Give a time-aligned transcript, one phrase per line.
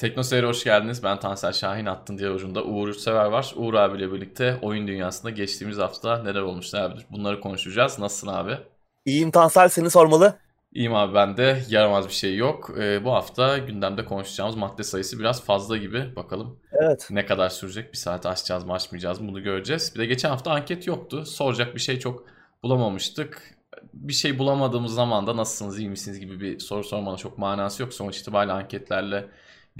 [0.00, 1.02] Tekno Seyir'e hoş geldiniz.
[1.02, 3.54] Ben Tansel Şahin Attın diye ucunda Uğur Yurtsever var.
[3.56, 7.98] Uğur abiyle birlikte oyun dünyasında geçtiğimiz hafta neler olmuş neler bunları konuşacağız.
[7.98, 8.58] Nasılsın abi?
[9.04, 10.38] İyiyim Tansel seni sormalı.
[10.72, 12.70] İyiyim abi ben de yaramaz bir şey yok.
[12.78, 16.16] Ee, bu hafta gündemde konuşacağımız madde sayısı biraz fazla gibi.
[16.16, 17.08] Bakalım evet.
[17.10, 17.92] ne kadar sürecek?
[17.92, 19.92] Bir saat açacağız mı açmayacağız mı bunu göreceğiz.
[19.94, 21.26] Bir de geçen hafta anket yoktu.
[21.26, 22.24] Soracak bir şey çok
[22.62, 23.54] bulamamıştık.
[23.94, 27.94] Bir şey bulamadığımız zaman da nasılsınız iyi misiniz gibi bir soru sormanın çok manası yok.
[27.94, 29.28] Sonuç itibariyle anketlerle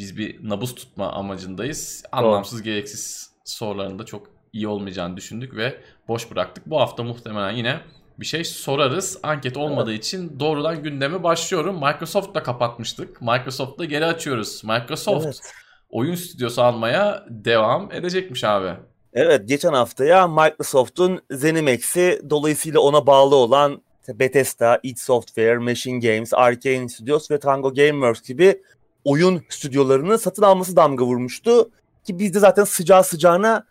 [0.00, 2.02] biz bir nabız tutma amacındayız.
[2.12, 2.64] Anlamsız Doğru.
[2.64, 6.66] gereksiz soruların da çok iyi olmayacağını düşündük ve boş bıraktık.
[6.66, 7.80] Bu hafta muhtemelen yine
[8.20, 9.18] bir şey sorarız.
[9.22, 10.04] Anket olmadığı evet.
[10.04, 11.74] için doğrudan gündeme başlıyorum.
[11.74, 13.22] Microsoft'la kapatmıştık.
[13.22, 14.64] Microsoft'la geri açıyoruz.
[14.64, 15.52] Microsoft evet.
[15.90, 18.74] oyun stüdyosu almaya devam edecekmiş abi.
[19.12, 26.88] Evet geçen haftaya Microsoft'un ZeniMax'i dolayısıyla ona bağlı olan Bethesda, id Software, Machine Games, Arkane
[26.88, 28.62] Studios ve Tango Gameworks gibi
[29.04, 31.70] oyun stüdyolarını satın alması damga vurmuştu.
[32.04, 33.66] Ki biz de zaten sıcağı sıcağına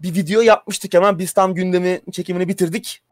[0.00, 1.18] bir video yapmıştık hemen.
[1.18, 3.02] Biz tam gündemi çekimini bitirdik.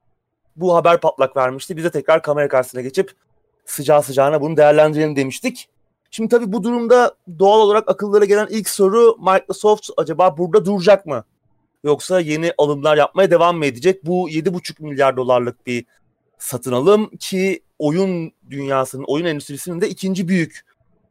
[0.57, 1.77] Bu haber patlak vermişti.
[1.77, 3.13] Biz de tekrar kamera karşısına geçip
[3.67, 5.69] sıcağı sıcağına bunu değerlendirelim demiştik.
[6.11, 11.25] Şimdi tabii bu durumda doğal olarak akıllara gelen ilk soru Microsoft acaba burada duracak mı?
[11.85, 14.07] Yoksa yeni alımlar yapmaya devam mı edecek?
[14.07, 15.85] Bu 7,5 milyar dolarlık bir
[16.39, 20.68] satın alım ki oyun dünyasının, oyun endüstrisinin de ikinci büyük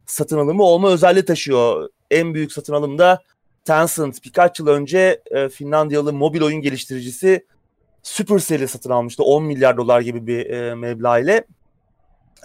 [0.07, 1.89] satın alımı olma özelliği taşıyor.
[2.11, 3.21] En büyük satın alım da
[3.65, 7.45] Tencent birkaç yıl önce e, Finlandiyalı mobil oyun geliştiricisi
[8.03, 11.43] Supercell'i satın almıştı 10 milyar dolar gibi bir e, meblağ ile.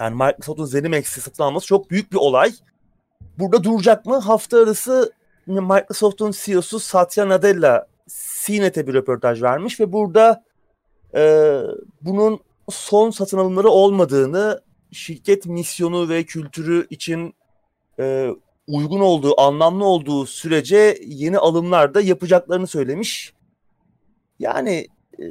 [0.01, 2.53] Yani Microsoft'un ZeniMax'i satın alması çok büyük bir olay.
[3.39, 4.19] Burada duracak mı?
[4.19, 5.13] Hafta arası
[5.47, 7.87] Microsoft'un CEO'su Satya Nadella
[8.45, 10.45] CNET'e bir röportaj vermiş ve burada
[11.15, 11.55] e,
[12.01, 12.41] bunun
[12.71, 14.61] son satın alımları olmadığını,
[14.93, 17.35] şirket misyonu ve kültürü için
[18.03, 18.28] e,
[18.67, 23.33] uygun olduğu, anlamlı olduğu sürece yeni alımlar da yapacaklarını söylemiş.
[24.39, 24.86] Yani
[25.19, 25.25] e,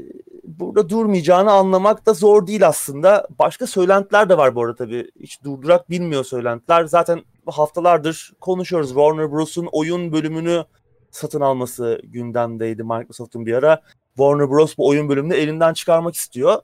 [0.43, 3.27] burada durmayacağını anlamak da zor değil aslında.
[3.39, 5.11] Başka söylentiler de var bu arada tabii.
[5.19, 6.85] Hiç durdurak bilmiyor söylentiler.
[6.85, 8.89] Zaten haftalardır konuşuyoruz.
[8.89, 10.65] Warner Bros'un oyun bölümünü
[11.11, 13.81] satın alması gündemdeydi Microsoft'un bir ara.
[14.17, 16.61] Warner Bros bu oyun bölümünü elinden çıkarmak istiyor.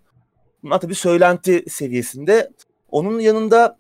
[0.64, 2.52] Bunlar tabii söylenti seviyesinde.
[2.90, 3.78] Onun yanında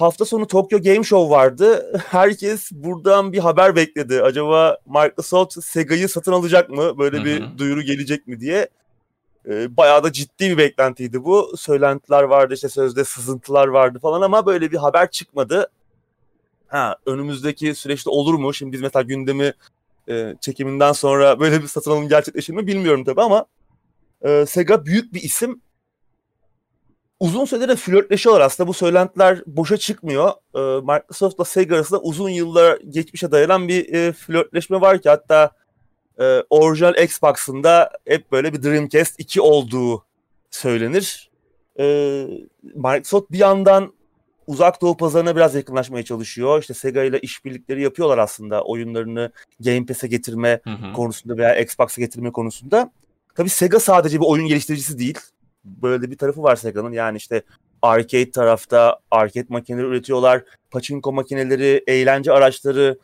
[0.00, 1.92] hafta sonu Tokyo Game Show vardı.
[2.06, 4.22] Herkes buradan bir haber bekledi.
[4.22, 6.98] Acaba Microsoft Sega'yı satın alacak mı?
[6.98, 7.58] Böyle bir Hı-hı.
[7.58, 8.68] duyuru gelecek mi diye.
[9.48, 11.56] Ee, bayağı da ciddi bir beklentiydi bu.
[11.56, 15.70] Söylentiler vardı işte sözde sızıntılar vardı falan ama böyle bir haber çıkmadı.
[16.68, 18.54] Ha önümüzdeki süreçte olur mu?
[18.54, 19.52] Şimdi biz mesela gündemi
[20.08, 23.46] e, çekiminden sonra böyle bir satın alım gerçekleşir mi bilmiyorum tabii ama
[24.22, 25.60] e, Sega büyük bir isim
[27.20, 28.68] uzun süredir de flörtleşiyorlar aslında.
[28.68, 30.30] Bu söylentiler boşa çıkmıyor.
[30.54, 35.50] E, Microsoft'la Sega arasında uzun yıllar geçmişe dayanan bir e, flörtleşme var ki hatta
[36.20, 40.04] e, orijinal Xbox'ın da hep böyle bir Dreamcast 2 olduğu
[40.50, 41.30] söylenir.
[41.78, 41.84] E,
[42.62, 43.92] Microsoft bir yandan
[44.46, 46.60] uzak doğu pazarına biraz yakınlaşmaya çalışıyor.
[46.60, 50.92] İşte Sega ile işbirlikleri yapıyorlar aslında oyunlarını Game Pass'e getirme hı hı.
[50.92, 52.92] konusunda veya Xbox'a getirme konusunda.
[53.34, 55.18] Tabii Sega sadece bir oyun geliştiricisi değil
[55.64, 56.92] böyle bir tarafı var Sega'nın.
[56.92, 57.42] Yani işte
[57.82, 60.44] arcade tarafta arcade makineleri üretiyorlar.
[60.70, 62.98] Pachinko makineleri, eğlence araçları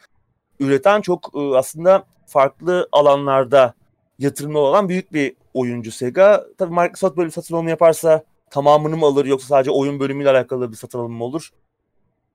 [0.61, 3.75] üreten çok e, aslında farklı alanlarda
[4.19, 6.47] yatırımı olan büyük bir oyuncu Sega.
[6.59, 10.71] Tabii Microsoft böyle bir satın alımı yaparsa tamamını mı alır yoksa sadece oyun bölümüyle alakalı
[10.71, 11.51] bir satın alımı mı olur?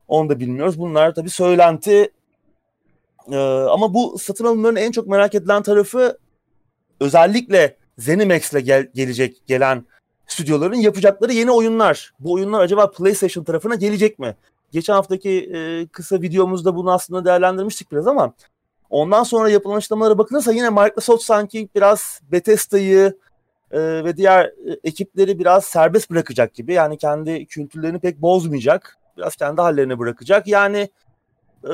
[0.08, 0.79] Onu da bilmiyoruz.
[0.79, 2.12] Bunlar tabii söylenti.
[3.31, 3.38] Ee,
[3.69, 6.18] ama bu satın alımların en çok merak edilen tarafı
[7.00, 9.85] özellikle ZeniMax'le gel- gelecek gelen
[10.29, 12.13] stüdyoların yapacakları yeni oyunlar.
[12.19, 14.35] Bu oyunlar acaba PlayStation tarafına gelecek mi?
[14.72, 18.34] Geçen haftaki e, kısa videomuzda bunu aslında değerlendirmiştik biraz ama
[18.90, 23.17] ondan sonra yapılan açıklamalara bakılırsa yine Microsoft sanki biraz Bethesda'yı
[23.72, 26.73] e, ve diğer e, ekipleri biraz serbest bırakacak gibi.
[26.73, 28.97] Yani kendi kültürlerini pek bozmayacak.
[29.17, 30.47] Biraz kendi hallerine bırakacak.
[30.47, 30.90] Yani
[31.63, 31.73] e,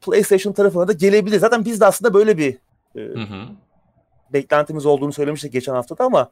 [0.00, 1.38] PlayStation tarafına da gelebilir.
[1.38, 2.58] Zaten biz de aslında böyle bir
[2.96, 3.44] e, hı hı.
[4.32, 6.30] beklentimiz olduğunu söylemiştik geçen haftada ama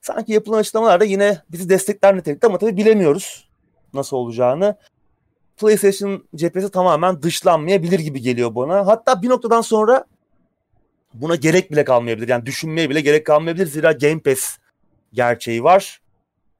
[0.00, 3.48] sanki yapılan açıklamalarda yine bizi destekler nitelikte ama tabii bilemiyoruz
[3.94, 4.76] nasıl olacağını.
[5.56, 8.86] PlayStation cephesi tamamen dışlanmayabilir gibi geliyor bana.
[8.86, 10.04] Hatta bir noktadan sonra
[11.14, 12.28] buna gerek bile kalmayabilir.
[12.28, 13.66] Yani düşünmeye bile gerek kalmayabilir.
[13.66, 14.56] Zira Game Pass
[15.12, 16.00] gerçeği var.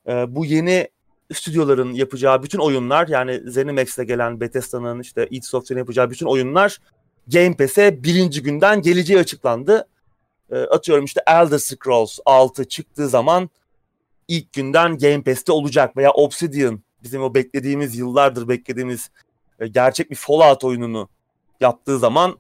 [0.08, 0.88] Ee, bu yeni
[1.34, 6.78] stüdyoların yapacağı bütün oyunlar yani ZeniMax'te gelen Bethesda'nın işte id Software'ın yapacağı bütün oyunlar
[7.26, 9.86] Game Pass'e birinci günden geleceği açıklandı.
[10.50, 13.50] E, atıyorum işte Elder Scrolls 6 çıktığı zaman
[14.29, 19.11] ilk günden Game Pass'te olacak veya Obsidian bizim o beklediğimiz yıllardır beklediğimiz
[19.61, 21.08] e, gerçek bir Fallout oyununu
[21.61, 22.38] yaptığı zaman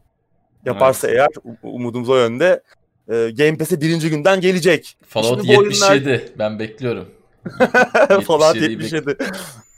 [0.66, 1.18] yaparsa evet.
[1.18, 1.28] eğer
[1.62, 2.62] umudumuz o yönde
[3.08, 4.96] e, Game Pass'e birinci günden gelecek.
[5.08, 6.22] Fallout Şimdi 77 oyunlar...
[6.38, 7.08] ben bekliyorum.
[8.26, 9.16] Fallout 77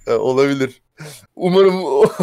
[0.07, 0.83] e, olabilir.
[1.37, 1.75] Umarım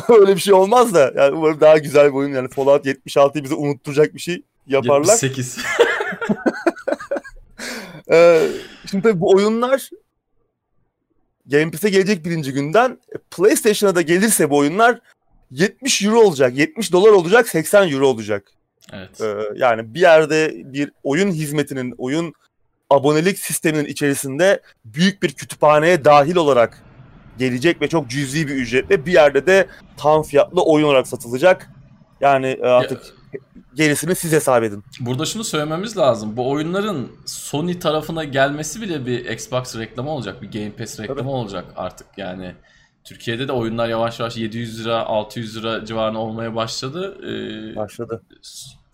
[0.20, 3.56] öyle bir şey olmaz da yani umarım daha güzel bir oyun yani Fallout 76'yı bize
[3.56, 5.14] unutturacak bir şey yaparlar.
[5.14, 5.58] 78.
[8.12, 8.48] ee,
[8.90, 9.90] şimdi tabii bu oyunlar
[11.46, 15.00] Game Pass'e gelecek birinci günden e, PlayStation'a da gelirse bu oyunlar
[15.52, 18.52] 70 euro olacak, 70 dolar olacak, 80 euro olacak.
[18.94, 19.22] Evet.
[19.22, 22.34] Ee, yani bir yerde bir oyun hizmetinin, oyun
[22.90, 26.84] abonelik sisteminin içerisinde büyük bir kütüphaneye dahil olarak
[27.38, 29.68] gelecek ve çok cüzi bir ücretle bir yerde de
[29.98, 31.70] tam fiyatlı oyun olarak satılacak.
[32.22, 33.19] Yani e, artık ya,
[33.76, 34.84] gerisini siz hesap edin.
[35.00, 36.38] Burada şunu söylememiz lazım.
[36.38, 40.42] Bu oyunların Sony tarafına gelmesi bile bir Xbox reklamı olacak.
[40.42, 41.30] Bir Game Pass reklamı Tabii.
[41.30, 42.56] olacak artık yani.
[43.04, 47.18] Türkiye'de de oyunlar yavaş yavaş 700 lira 600 lira civarında olmaya başladı.
[47.24, 48.22] Ee, başladı.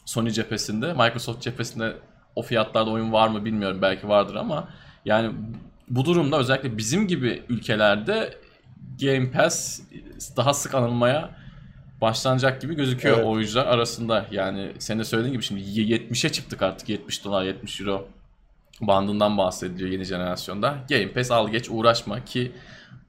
[0.06, 1.94] Sony cephesinde, Microsoft cephesinde
[2.36, 4.70] o fiyatlarda oyun var mı bilmiyorum belki vardır ama
[5.06, 5.32] yani
[5.90, 8.38] bu durumda özellikle bizim gibi ülkelerde
[9.02, 9.82] Game Pass
[10.38, 11.45] daha sık anılmaya
[12.02, 13.28] başlanacak gibi gözüküyor evet.
[13.28, 14.26] oyuncular arasında.
[14.32, 18.08] Yani sen de söylediğin gibi şimdi 70'e çıktık artık 70 dolar 70 euro
[18.82, 20.78] bandından bahsediliyor yeni jenerasyonda.
[20.90, 22.52] Game Pass al geç uğraşma ki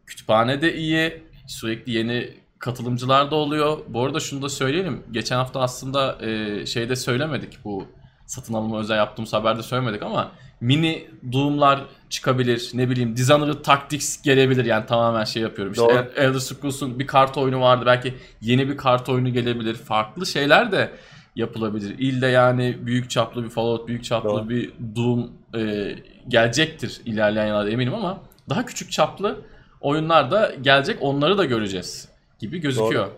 [0.07, 3.79] kütüphane de iyi sürekli yeni katılımcılar da oluyor.
[3.89, 5.03] Bu arada şunu da söyleyelim.
[5.11, 7.87] Geçen hafta aslında e, şeyde söylemedik bu
[8.27, 12.71] satın alımı özel yaptığımız haberde söylemedik ama mini Doom'lar çıkabilir.
[12.75, 14.65] Ne bileyim Dishonored Tactics gelebilir.
[14.65, 15.73] Yani tamamen şey yapıyorum.
[15.73, 16.13] İşte Doğru.
[16.17, 17.85] Elder Scrolls'un bir kart oyunu vardı.
[17.87, 19.75] Belki yeni bir kart oyunu gelebilir.
[19.75, 20.91] Farklı şeyler de
[21.37, 21.99] yapılabilir.
[21.99, 24.49] İlle yani büyük çaplı bir Fallout, büyük çaplı Doğru.
[24.49, 25.95] bir Doom e,
[26.29, 29.41] gelecektir ilerleyen yıllarda eminim ama daha küçük çaplı
[29.81, 30.99] oyunlar da gelecek.
[31.01, 33.07] Onları da göreceğiz gibi gözüküyor.
[33.07, 33.13] Doğru.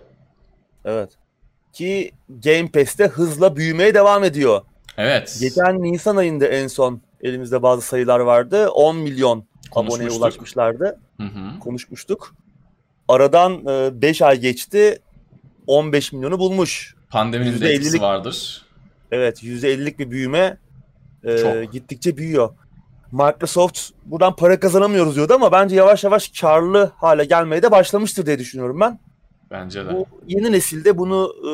[0.84, 1.10] Evet.
[1.72, 4.62] Ki Game Pass'te hızla büyümeye devam ediyor.
[4.96, 5.38] Evet.
[5.40, 8.68] Geçen Nisan ayında en son elimizde bazı sayılar vardı.
[8.70, 11.00] 10 milyon aboneye ulaşmışlardı.
[11.16, 11.60] Hı hı.
[11.60, 12.34] Konuşmuştuk.
[13.08, 13.66] Aradan
[14.02, 14.98] 5 e, ay geçti.
[15.66, 16.94] 15 milyonu bulmuş.
[17.10, 18.62] Pandeminin de etkisi vardır.
[19.10, 20.58] Evet %50'lik bir büyüme
[21.24, 21.72] e, Çok.
[21.72, 22.50] gittikçe büyüyor.
[23.12, 28.38] Microsoft buradan para kazanamıyoruz diyordu ama bence yavaş yavaş karlı hale gelmeye de başlamıştır diye
[28.38, 28.98] düşünüyorum ben.
[29.50, 29.92] Bence de.
[29.94, 31.52] Bu yeni nesilde bunu e,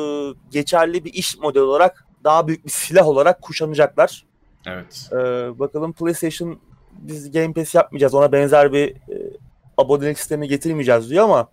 [0.51, 4.25] geçerli bir iş modeli olarak daha büyük bir silah olarak kuşanacaklar.
[4.67, 5.09] Evet.
[5.11, 5.15] E,
[5.59, 6.59] bakalım PlayStation
[6.91, 8.13] biz Game Pass yapmayacağız.
[8.13, 9.31] Ona benzer bir e,
[9.77, 11.47] abonelik sistemi getirmeyeceğiz diyor ama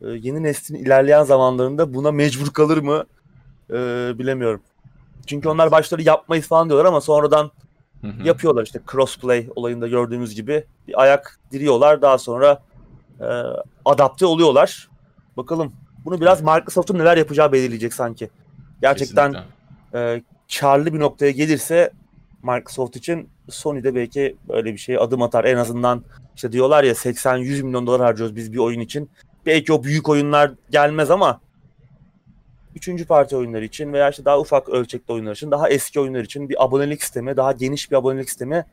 [0.00, 3.04] e, yeni neslin ilerleyen zamanlarında buna mecbur kalır mı
[3.70, 3.74] e,
[4.18, 4.60] bilemiyorum.
[5.26, 7.50] Çünkü onlar başları yapmayız falan diyorlar ama sonradan
[8.00, 8.26] Hı hı.
[8.26, 12.62] Yapıyorlar işte crossplay olayında gördüğümüz gibi bir ayak diriyorlar daha sonra
[13.20, 13.26] e,
[13.84, 14.88] adapte oluyorlar.
[15.36, 15.72] Bakalım
[16.04, 18.30] bunu biraz Microsoft'un neler yapacağı belirleyecek sanki.
[18.80, 19.36] Gerçekten
[19.94, 20.22] e,
[20.60, 21.90] karlı bir noktaya gelirse
[22.42, 25.44] Microsoft için Sony de belki böyle bir şeye adım atar.
[25.44, 26.04] En azından
[26.36, 29.10] işte diyorlar ya 80-100 milyon dolar harcıyoruz biz bir oyun için.
[29.46, 31.40] Belki o büyük oyunlar gelmez ama
[32.76, 36.48] üçüncü parti oyunları için veya işte daha ufak ölçekli oyunlar için, daha eski oyunlar için
[36.48, 38.64] bir abonelik sistemi, daha geniş bir abonelik sistemi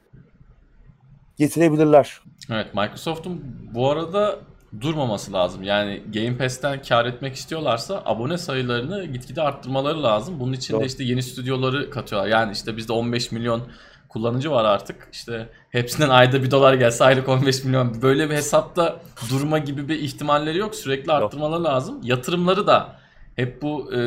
[1.38, 2.22] getirebilirler.
[2.52, 4.40] Evet, Microsoft'un bu arada
[4.82, 5.64] durmaması lazım.
[5.64, 10.40] Yani Game Pass'ten kar etmek istiyorlarsa abone sayılarını gitgide arttırmaları lazım.
[10.40, 10.82] Bunun için Doğru.
[10.82, 12.30] de işte yeni stüdyoları katıyorlar.
[12.30, 13.62] Yani işte bizde 15 milyon
[14.10, 15.10] kullanıcı var artık.
[15.12, 18.02] İşte hepsinden ayda bir dolar gelse aylık 15 milyon.
[18.02, 20.76] Böyle bir hesapta durma gibi bir ihtimalleri yok.
[20.76, 22.00] Sürekli arttırmaları lazım.
[22.04, 22.96] Yatırımları da
[23.36, 23.98] hep bu e,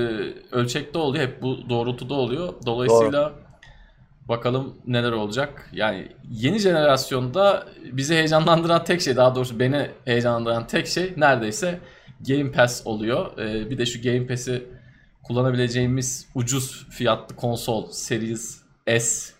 [0.52, 2.54] ölçekte oluyor, hep bu doğrultuda oluyor.
[2.66, 3.47] Dolayısıyla Doğru.
[4.28, 5.70] Bakalım neler olacak.
[5.72, 11.80] Yani yeni jenerasyonda bizi heyecanlandıran tek şey, daha doğrusu beni heyecanlandıran tek şey neredeyse
[12.28, 13.38] Game Pass oluyor.
[13.38, 14.66] E, bir de şu Game Pass'i
[15.22, 18.62] kullanabileceğimiz ucuz fiyatlı konsol Series
[18.98, 19.32] S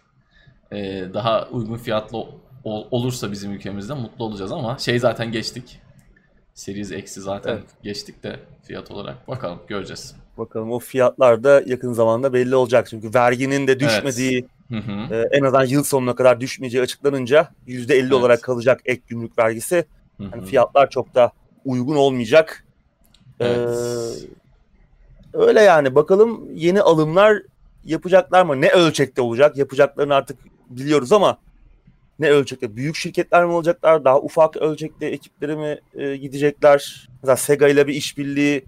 [0.73, 2.27] e, daha uygun fiyatlı
[2.65, 5.81] olursa bizim ülkemizde mutlu olacağız ama şey zaten geçtik.
[6.55, 7.65] Series X'i zaten evet.
[7.83, 9.29] geçtik de fiyat olarak.
[9.29, 10.17] Bakalım göreceğiz.
[10.39, 12.87] Bakalım o fiyatlar da yakın zamanda belli olacak.
[12.91, 14.58] Çünkü verginin de düşmediği evet.
[14.71, 15.15] Hı hı.
[15.15, 18.13] E, en azından yıl sonuna kadar düşmeyeceği açıklanınca %50 evet.
[18.13, 19.85] olarak kalacak ek gümrük vergisi.
[20.17, 20.31] Hı hı.
[20.33, 21.33] Yani fiyatlar çok da
[21.65, 22.65] uygun olmayacak.
[23.41, 23.69] E, evet.
[25.35, 27.43] Ee, öyle yani bakalım yeni alımlar
[27.85, 28.61] yapacaklar mı?
[28.61, 29.57] Ne ölçekte olacak?
[29.57, 30.39] Yapacaklarını artık
[30.71, 31.39] biliyoruz ama
[32.19, 32.77] ne ölçekte?
[32.77, 34.05] Büyük şirketler mi olacaklar?
[34.05, 37.09] Daha ufak ölçekte ekipleri mi e, gidecekler?
[37.23, 38.65] Mesela Sega ile bir işbirliği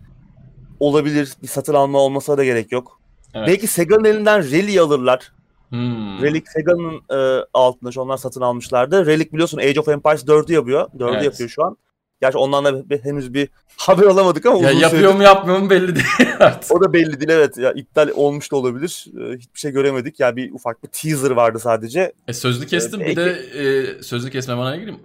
[0.81, 1.33] olabilir.
[1.43, 3.01] Bir satın alma olmasa da gerek yok.
[3.35, 3.49] Evet.
[3.49, 5.33] Belki Sega'nın elinden Rally alırlar.
[5.71, 6.23] Hmm.
[6.23, 9.07] Relic Sega'nın e, altında onlar satın almışlardı.
[9.07, 10.89] Relic biliyorsun Age of Empires 4'ü yapıyor.
[10.99, 11.25] 4'ü evet.
[11.25, 11.77] yapıyor şu an.
[12.21, 15.15] Gerçi ondan da henüz bir haber alamadık ama ya yapıyor süredir...
[15.15, 16.07] mu yapmıyor mu belli değil
[16.41, 16.77] artık.
[16.77, 17.59] O da belli değil evet.
[17.59, 19.07] Ya iptal olmuş da olabilir.
[19.21, 20.21] Ee, hiçbir şey göremedik.
[20.21, 22.13] Ya yani bir ufak bir teaser vardı sadece.
[22.29, 23.01] E, sözlü kestim.
[23.01, 25.01] Ee, bir de e, sözlü kesme bana gireyim.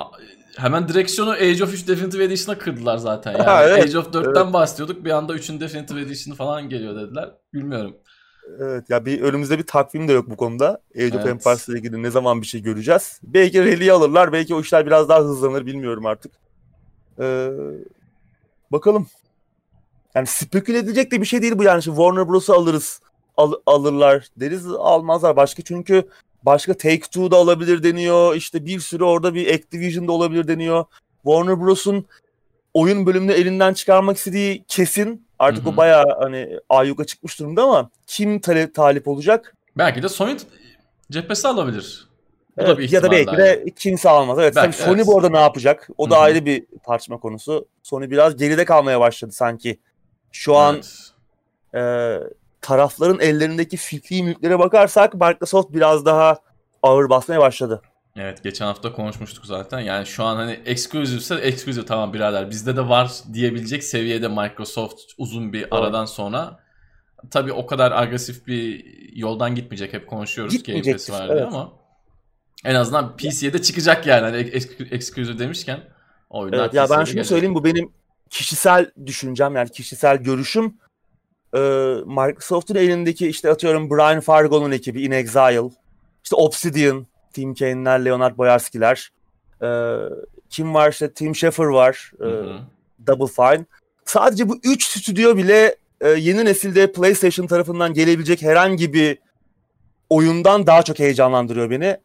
[0.58, 3.32] Hemen direksiyonu Age of 3 Definitive Edition'a kırdılar zaten.
[3.38, 4.54] Yani ha, evet, Age of 4'ten evet.
[4.54, 5.06] bahsediyorduk.
[5.06, 7.30] Bir anda 3'ün Definitive Edition'ı falan geliyor dediler.
[7.54, 7.96] Bilmiyorum.
[8.60, 10.68] Evet ya bir önümüzde bir takvim de yok bu konuda.
[10.68, 11.16] Age evet.
[11.16, 13.20] of Empires ile ilgili ne zaman bir şey göreceğiz.
[13.24, 14.34] Belki Rally'yi alırlar.
[14.34, 16.32] Belki o işler biraz daha hızlanır bilmiyorum artık.
[17.20, 17.50] Ee,
[18.72, 19.08] bakalım.
[20.16, 21.84] Yani speküle edecek de bir şey değil bu yani.
[21.84, 23.02] Şimdi Warner Bros'u alırız.
[23.38, 25.36] Al, alırlar deriz almazlar.
[25.36, 26.04] Başka çünkü
[26.44, 28.36] başka Take-Two da alabilir deniyor.
[28.36, 30.86] İşte bir sürü orada bir Activision da olabilir deniyor.
[31.24, 32.06] Warner Bros'un
[32.74, 35.25] oyun bölümünü elinden çıkarmak istediği kesin.
[35.40, 35.74] Artık Hı-hı.
[35.74, 39.56] o bayağı hani ayyuka çıkmış durumda ama kim talep, talip olacak?
[39.78, 40.38] Belki de Sony
[41.12, 42.10] cephesi alabilir.
[42.58, 44.40] Bu evet, da bir ya da belki de kimse almaz.
[44.40, 45.08] Evet, belki, Sony evet.
[45.08, 45.90] bu arada ne yapacak?
[45.98, 46.24] O da Hı-hı.
[46.24, 47.68] ayrı bir tartışma konusu.
[47.84, 49.80] Sony biraz geride kalmaya başladı sanki.
[50.32, 50.82] Şu an
[51.74, 51.76] evet.
[51.76, 52.20] e,
[52.62, 56.38] tarafların ellerindeki fikri mülklere bakarsak Microsoft biraz daha
[56.84, 57.82] ağır basmaya başladı.
[58.18, 59.80] Evet geçen hafta konuşmuştuk zaten.
[59.80, 65.54] Yani şu an hani exclusive'se exclusive tamam birader bizde de var diyebilecek seviyede Microsoft uzun
[65.54, 66.60] bir aradan sonra.
[67.32, 71.44] Tabii o kadar agresif bir yoldan gitmeyecek hep konuşuyoruz Game Pass var evet.
[71.48, 71.74] ama
[72.66, 74.38] en azından PC'ye de çıkacak yani hani
[74.92, 75.80] exclusive demişken
[76.30, 77.26] oyunlar evet, Ya ben şunu gelecek.
[77.26, 77.92] söyleyeyim bu benim
[78.30, 80.78] kişisel düşüncem yani kişisel görüşüm.
[81.56, 81.60] Ee,
[82.06, 85.70] Microsoft'un elindeki işte atıyorum Brian Fargo'nun ekibi In Exile,
[86.24, 89.12] işte Obsidian, Tim Kane'ler, Leonard Boyarski'ler.
[89.62, 89.96] Ee,
[90.50, 92.12] kim var işte Tim Schafer var.
[92.20, 92.28] E,
[93.08, 93.66] Double Fine.
[94.06, 99.18] Sadece bu üç stüdyo bile e, yeni nesilde PlayStation tarafından gelebilecek herhangi bir
[100.10, 101.98] oyundan daha çok heyecanlandırıyor beni.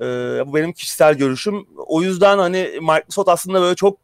[0.00, 1.66] Ee, bu benim kişisel görüşüm.
[1.76, 3.98] O yüzden hani Microsoft aslında böyle çok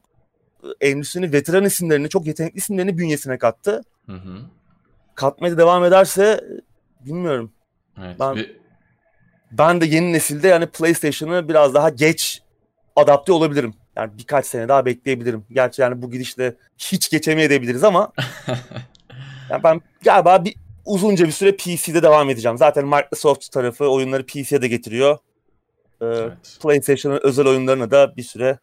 [0.81, 3.83] endüstrinin veteran isimlerini, çok yetenekli isimlerini bünyesine kattı.
[4.07, 4.39] Hı hı.
[5.15, 6.45] Katmaya devam ederse
[7.01, 7.53] bilmiyorum.
[8.03, 8.64] Evet, ben bir...
[9.59, 12.43] ben de yeni nesilde yani PlayStation'ı biraz daha geç
[12.97, 13.75] adapte olabilirim.
[13.97, 15.45] Yani birkaç sene daha bekleyebilirim.
[15.53, 18.13] Gerçi yani bu gidişle hiç geçemeyebiliriz ama
[19.51, 22.59] yani ben galiba bir uzunca bir süre PC'de devam edeceğim.
[22.59, 25.19] Zaten Microsoft tarafı oyunları PC'ye de getiriyor.
[26.01, 26.59] Ee, evet.
[26.63, 28.59] PlayStation'ın özel oyunlarını da bir süre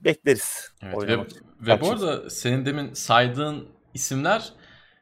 [0.00, 0.70] bekleriz.
[0.82, 1.18] Evet, ve,
[1.60, 4.52] ve bu arada senin demin saydığın isimler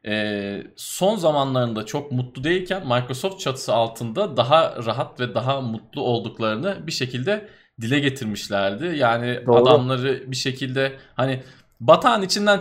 [0.07, 6.87] e, son zamanlarında çok mutlu değilken Microsoft çatısı altında daha rahat ve daha mutlu olduklarını
[6.87, 7.49] bir şekilde
[7.81, 8.97] dile getirmişlerdi.
[8.97, 9.57] Yani Doğru.
[9.57, 11.43] adamları bir şekilde hani
[11.81, 12.61] batağın içinden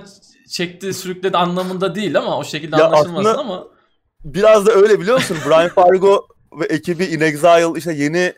[0.49, 3.67] çekti sürükledi anlamında değil ama o şekilde ya anlaşılmasın ama
[4.23, 5.37] biraz da öyle biliyor musun?
[5.47, 6.27] Brian Fargo
[6.59, 8.33] ve ekibi In Exile işte yeni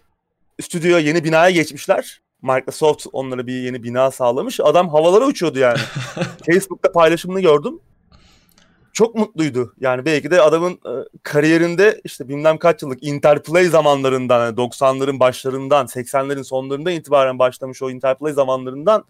[0.62, 2.22] stüdyoya yeni binaya geçmişler.
[2.42, 4.60] Microsoft onlara bir yeni bina sağlamış.
[4.60, 5.80] Adam havalara uçuyordu yani.
[6.46, 7.80] Facebook'ta paylaşımını gördüm.
[8.96, 9.74] Çok mutluydu.
[9.80, 10.92] Yani belki de adamın e,
[11.24, 17.90] kariyerinde işte bilmem kaç yıllık Interplay zamanlarından, yani 90'ların başlarından, 80'lerin sonlarında itibaren başlamış o
[17.90, 19.04] Interplay zamanlarından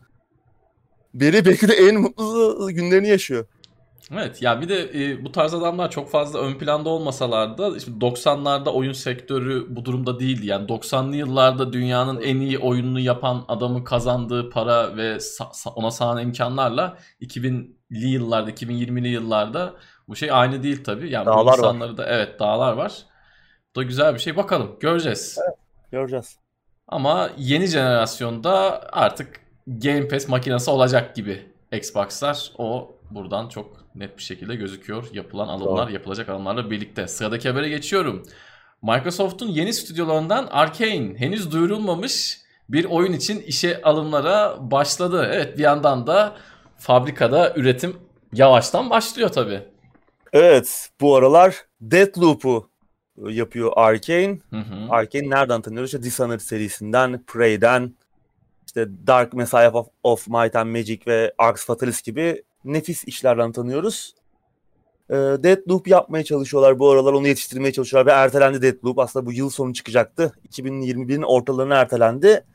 [1.13, 3.45] beri belki de en mutlu günlerini yaşıyor.
[4.11, 7.91] Evet ya bir de e, bu tarz adamlar çok fazla ön planda olmasalar da işte
[8.01, 10.45] 90'larda oyun sektörü bu durumda değildi.
[10.47, 16.23] Yani 90'lı yıllarda dünyanın en iyi oyununu yapan adamı kazandığı para ve sa- ona sağlanan
[16.23, 19.73] imkanlarla 2000'li yıllarda 2020'li yıllarda
[20.07, 21.09] bu şey aynı değil tabii.
[21.11, 21.97] Yani dağlar bu insanları var.
[21.97, 22.93] da evet dağlar var.
[23.75, 24.37] Bu da güzel bir şey.
[24.37, 25.37] Bakalım göreceğiz.
[25.47, 25.57] Evet,
[25.91, 26.37] göreceğiz.
[26.87, 32.51] Ama yeni jenerasyonda artık Game Pass makinesi olacak gibi Xbox'lar.
[32.57, 35.93] O buradan çok net bir şekilde gözüküyor yapılan alımlar, Doğru.
[35.93, 37.07] yapılacak alımlarla birlikte.
[37.07, 38.23] Sıradaki habere geçiyorum.
[38.81, 42.37] Microsoft'un yeni stüdyolarından Arkane henüz duyurulmamış
[42.69, 45.29] bir oyun için işe alımlara başladı.
[45.33, 46.35] Evet bir yandan da
[46.77, 47.97] fabrikada üretim
[48.33, 49.61] yavaştan başlıyor tabii.
[50.33, 52.69] Evet bu aralar Deathloop'u
[53.17, 54.39] yapıyor Arkane.
[54.49, 54.89] Hı hı.
[54.89, 55.93] Arkane nereden tanıyoruz?
[55.93, 57.95] İşte Dishonored serisinden, Prey'den,
[58.67, 64.15] işte Dark Messiah of, of Might and Magic ve Arx Fatalis gibi nefis işlerden tanıyoruz.
[65.09, 68.99] E, Deathloop yapmaya çalışıyorlar bu aralar onu yetiştirmeye çalışıyorlar ve ertelendi Deathloop.
[68.99, 70.31] Aslında bu yıl sonu çıkacaktı.
[70.49, 72.45] 2021'in ortalarına ertelendi.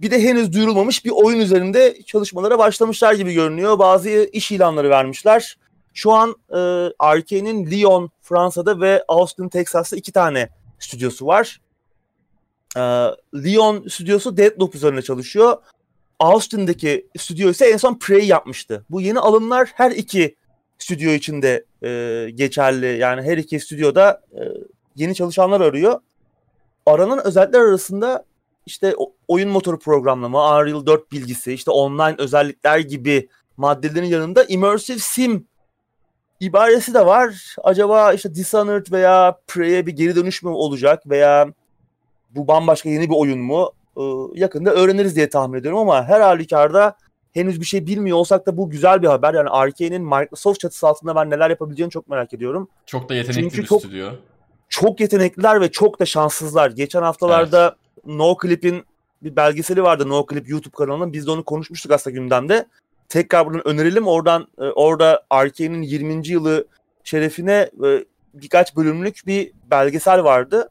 [0.00, 3.78] Bir de henüz duyurulmamış bir oyun üzerinde çalışmalara başlamışlar gibi görünüyor.
[3.78, 5.58] Bazı iş ilanları vermişler.
[5.94, 6.58] Şu an e,
[6.98, 11.60] Arkane'in Lyon, Fransa'da ve Austin, Texas'ta iki tane stüdyosu var.
[12.76, 12.80] E,
[13.34, 15.56] Lyon stüdyosu Deathloop üzerine çalışıyor.
[16.18, 18.84] Austin'deki stüdyo ise en son Prey yapmıştı.
[18.90, 20.36] Bu yeni alımlar her iki
[20.78, 22.98] stüdyo için de e, geçerli.
[22.98, 24.40] Yani her iki stüdyoda e,
[24.96, 26.00] yeni çalışanlar arıyor.
[26.86, 28.24] Aranan özellikler arasında
[28.66, 28.94] işte
[29.28, 35.46] oyun motoru programlama, Unreal 4 bilgisi, işte online özellikler gibi maddelerin yanında immersive sim
[36.40, 37.56] ibaresi de var.
[37.64, 41.48] Acaba işte Dishonored veya Prey'e bir geri dönüş mü olacak veya
[42.30, 43.72] bu bambaşka yeni bir oyun mu?
[43.98, 44.02] Ee,
[44.34, 46.96] yakında öğreniriz diye tahmin ediyorum ama her halükarda
[47.32, 49.34] henüz bir şey bilmiyor olsak da bu güzel bir haber.
[49.34, 52.68] Yani Arkane'in Microsoft çatısı altında ben neler yapabileceğini çok merak ediyorum.
[52.86, 54.10] Çok da yetenekli Çünkü bir çok, stüdyo.
[54.68, 56.70] Çok yetenekliler ve çok da şanssızlar.
[56.70, 58.06] Geçen haftalarda evet.
[58.16, 58.84] No Clip'in
[59.22, 61.12] bir belgeseli vardı No Clip YouTube kanalında.
[61.12, 62.66] Biz de onu konuşmuştuk aslında gündemde.
[63.08, 64.06] Tekrar buradan önerelim.
[64.06, 66.28] Oradan e, orada Arkane'in 20.
[66.28, 66.66] yılı
[67.04, 70.70] şerefine e, birkaç bölümlük bir belgesel vardı.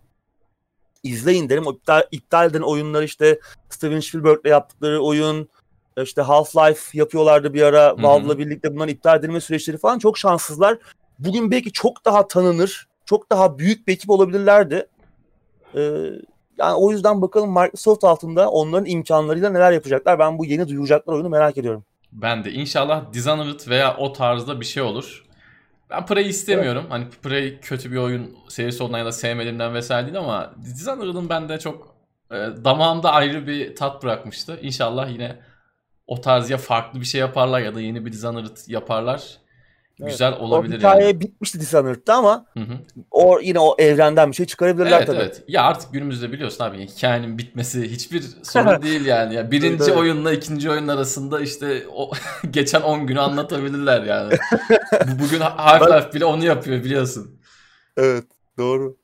[1.07, 1.67] İzleyin derim.
[1.67, 5.49] O iptal, iptal eden oyunlar işte Steven Spielberg'le yaptıkları oyun,
[6.03, 10.77] işte Half-Life yapıyorlardı bir ara Valve'la birlikte bunların iptal edilme süreçleri falan çok şanssızlar.
[11.19, 14.87] Bugün belki çok daha tanınır, çok daha büyük bir ekip olabilirlerdi.
[15.75, 15.81] Ee,
[16.57, 20.19] yani o yüzden bakalım Microsoft altında onların imkanlarıyla neler yapacaklar.
[20.19, 21.83] Ben bu yeni duyuracaklar oyunu merak ediyorum.
[22.11, 25.26] Ben de inşallah Dishonored veya o tarzda bir şey olur.
[25.89, 26.81] Ben Prey istemiyorum.
[26.81, 26.91] Evet.
[26.91, 31.59] Hani Prey kötü bir oyun serisi olduğundan ya da sevmediğimden vesaire değil ama Dishonored'ın bende
[31.59, 31.95] çok
[32.31, 34.59] e, damağımda ayrı bir tat bırakmıştı.
[34.61, 35.39] İnşallah yine
[36.07, 39.37] o tarz ya farklı bir şey yaparlar ya da yeni bir Dishonored yaparlar.
[40.01, 40.11] Evet.
[40.11, 41.19] Güzel olabilir o hikaye yani.
[41.21, 42.77] bitmişti Dishonored'da ama hı hı.
[43.11, 45.17] o yine o evrenden bir şey çıkarabilirler evet, tabii.
[45.17, 45.43] Evet.
[45.47, 49.35] Ya artık günümüzde biliyorsun abi hikayenin bitmesi hiçbir sorun değil yani.
[49.35, 49.97] Ya birinci evet.
[49.97, 52.11] oyunla ikinci oyun arasında işte o
[52.51, 54.33] geçen 10 günü anlatabilirler yani.
[55.21, 57.39] Bugün Half-Life bile onu yapıyor biliyorsun.
[57.97, 58.23] Evet,
[58.57, 58.97] doğru.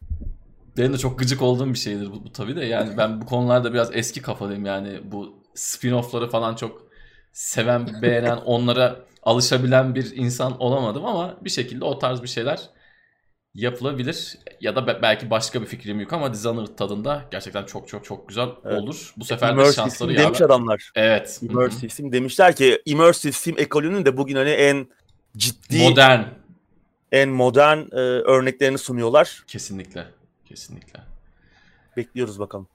[0.77, 3.73] Benim de çok gıcık olduğum bir şeydir bu, bu tabii de yani ben bu konularda
[3.73, 6.83] biraz eski kafadayım yani bu spin-off'ları falan çok
[7.31, 12.59] seven, beğenen, onlara alışabilen bir insan olamadım ama bir şekilde o tarz bir şeyler
[13.55, 14.37] yapılabilir.
[14.61, 18.49] Ya da belki başka bir fikrim yok ama Dishonored tadında gerçekten çok çok çok güzel
[18.65, 18.81] evet.
[18.81, 19.13] olur.
[19.17, 20.45] Bu sefer de şansları demiş yaver.
[20.45, 20.91] adamlar.
[20.95, 21.39] Evet.
[21.41, 24.87] Immersive Sim demişler ki Immersive Sim ekolünün de bugün hani en
[25.37, 26.21] ciddi modern
[27.11, 29.43] en modern e, örneklerini sunuyorlar.
[29.47, 30.05] Kesinlikle.
[30.45, 30.99] Kesinlikle.
[31.97, 32.67] Bekliyoruz bakalım.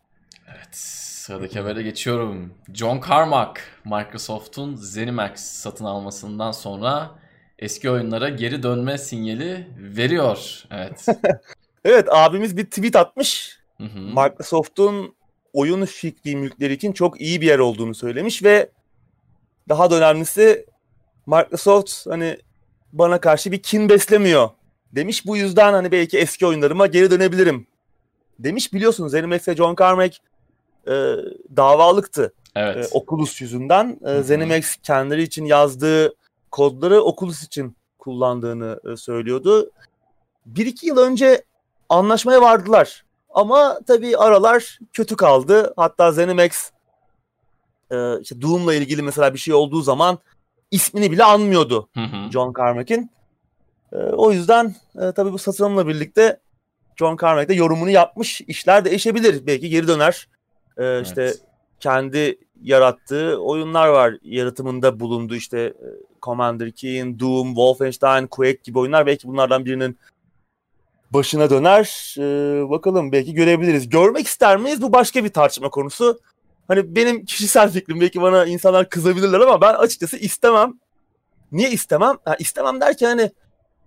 [0.59, 0.77] Evet.
[0.77, 2.55] Sıradaki habere geçiyorum.
[2.75, 7.11] John Carmack, Microsoft'un ZeniMax satın almasından sonra
[7.59, 10.65] eski oyunlara geri dönme sinyali veriyor.
[10.71, 11.07] Evet.
[11.85, 13.59] evet abimiz bir tweet atmış.
[13.79, 15.15] Microsoft'un
[15.53, 18.71] oyun fikri mülkleri için çok iyi bir yer olduğunu söylemiş ve
[19.69, 20.67] daha da önemlisi
[21.27, 22.39] Microsoft hani
[22.93, 24.51] bana karşı bir kin beslemiyor
[24.93, 25.27] demiş.
[25.27, 27.67] Bu yüzden hani belki eski oyunlarıma geri dönebilirim
[28.39, 28.73] demiş.
[28.73, 30.19] Biliyorsunuz ZeniMax ve John Carmack
[30.89, 31.17] e,
[31.57, 32.33] davalıktı.
[32.57, 32.77] Evet.
[32.77, 33.99] E, Oculus yüzünden.
[34.07, 36.15] E, ZeniMax kendileri için yazdığı
[36.51, 39.71] kodları Oculus için kullandığını e, söylüyordu.
[40.47, 41.45] Bir iki yıl önce
[41.89, 43.05] anlaşmaya vardılar.
[43.31, 45.73] Ama tabii aralar kötü kaldı.
[45.77, 46.71] Hatta ZeniMax
[47.91, 50.19] e, işte Doom'la ilgili mesela bir şey olduğu zaman
[50.71, 52.31] ismini bile anmıyordu hı hı.
[52.31, 53.11] John Carmack'in.
[53.93, 56.41] E, o yüzden e, tabii bu satılımla birlikte
[56.97, 58.41] John Carmack de yorumunu yapmış.
[58.41, 59.47] İşler değişebilir.
[59.47, 60.29] Belki geri döner.
[60.79, 61.07] Ee, evet.
[61.07, 61.33] İşte
[61.81, 64.15] kendi yarattığı oyunlar var.
[64.23, 65.89] Yaratımında bulundu işte e,
[66.23, 69.07] Commander Keen, Doom, Wolfenstein, Quake gibi oyunlar.
[69.07, 69.99] Belki bunlardan birinin
[71.11, 72.15] başına döner.
[72.19, 73.89] Ee, bakalım belki görebiliriz.
[73.89, 74.83] Görmek ister miyiz?
[74.83, 76.21] Bu başka bir tartışma konusu.
[76.69, 80.75] Hani benim kişisel fikrim belki bana insanlar kızabilirler ama ben açıkçası istemem.
[81.53, 82.17] Niye istemem?
[82.25, 83.31] Ha, istemem derken hani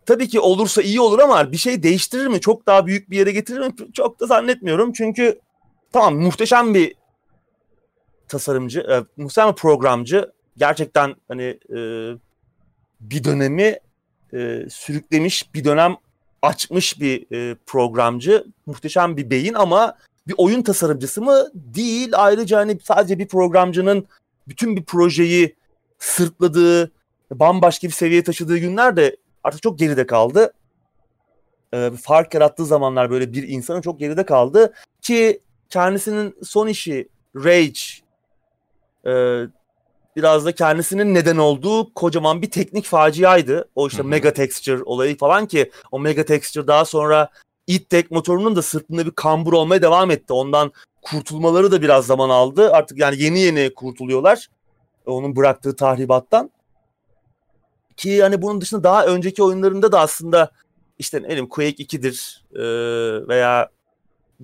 [0.05, 2.41] tabii ki olursa iyi olur ama bir şey değiştirir mi?
[2.41, 3.73] Çok daha büyük bir yere getirir mi?
[3.93, 4.93] Çok da zannetmiyorum.
[4.93, 5.39] Çünkü
[5.91, 6.95] tamam muhteşem bir
[8.27, 10.31] tasarımcı, e, muhteşem bir programcı.
[10.57, 11.79] Gerçekten hani e,
[13.01, 13.79] bir dönemi
[14.33, 15.95] e, sürüklemiş, bir dönem
[16.41, 18.45] açmış bir e, programcı.
[18.65, 21.47] Muhteşem bir beyin ama bir oyun tasarımcısı mı?
[21.53, 22.09] Değil.
[22.13, 24.07] Ayrıca hani sadece bir programcının
[24.47, 25.55] bütün bir projeyi
[25.99, 26.91] sırtladığı,
[27.31, 30.53] bambaşka bir seviyeye taşıdığı günler de artık çok geride kaldı.
[31.73, 35.39] Ee, fark yarattığı zamanlar böyle bir insanın çok geride kaldı ki
[35.71, 37.79] kendisinin son işi Rage
[39.05, 39.11] e,
[40.15, 43.69] biraz da kendisinin neden olduğu kocaman bir teknik faciaydı.
[43.75, 44.07] O işte Hı-hı.
[44.07, 47.29] Mega Texture olayı falan ki o Mega Texture daha sonra
[47.67, 50.33] id motorunun da sırtında bir kambur olmaya devam etti.
[50.33, 52.71] Ondan kurtulmaları da biraz zaman aldı.
[52.71, 54.47] Artık yani yeni yeni kurtuluyorlar.
[55.05, 56.51] Onun bıraktığı tahribattan.
[57.97, 60.51] Ki hani bunun dışında daha önceki oyunlarında da aslında
[60.99, 62.63] işte ne bileyim Quake 2'dir e,
[63.27, 63.69] veya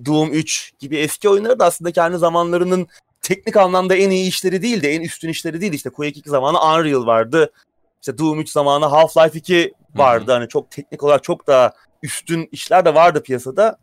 [0.06, 2.88] Doom 3 gibi eski oyunları da aslında kendi zamanlarının
[3.22, 4.86] teknik anlamda en iyi işleri değildi.
[4.86, 5.76] En üstün işleri değildi.
[5.76, 7.52] İşte Quake 2 zamanı Unreal vardı.
[8.00, 10.24] İşte Doom 3 zamanı Half-Life 2 vardı.
[10.26, 10.32] Hı-hı.
[10.32, 13.78] Hani çok teknik olarak çok daha üstün işler de vardı piyasada.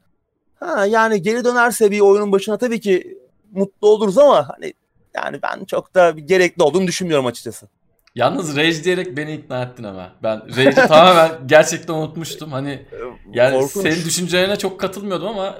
[0.59, 3.17] Ha yani geri dönerse bir oyunun başına tabii ki
[3.51, 4.73] mutlu oluruz ama hani
[5.15, 7.67] yani ben çok da gerekli olduğunu düşünmüyorum açıkçası.
[8.15, 10.11] Yalnız Rage diyerek beni ikna ettin ama.
[10.23, 12.51] Ben Rage'i tamamen gerçekten unutmuştum.
[12.51, 12.97] Hani ee,
[13.31, 13.83] yani Korkunç.
[13.83, 15.55] senin düşüncelerine çok katılmıyordum ama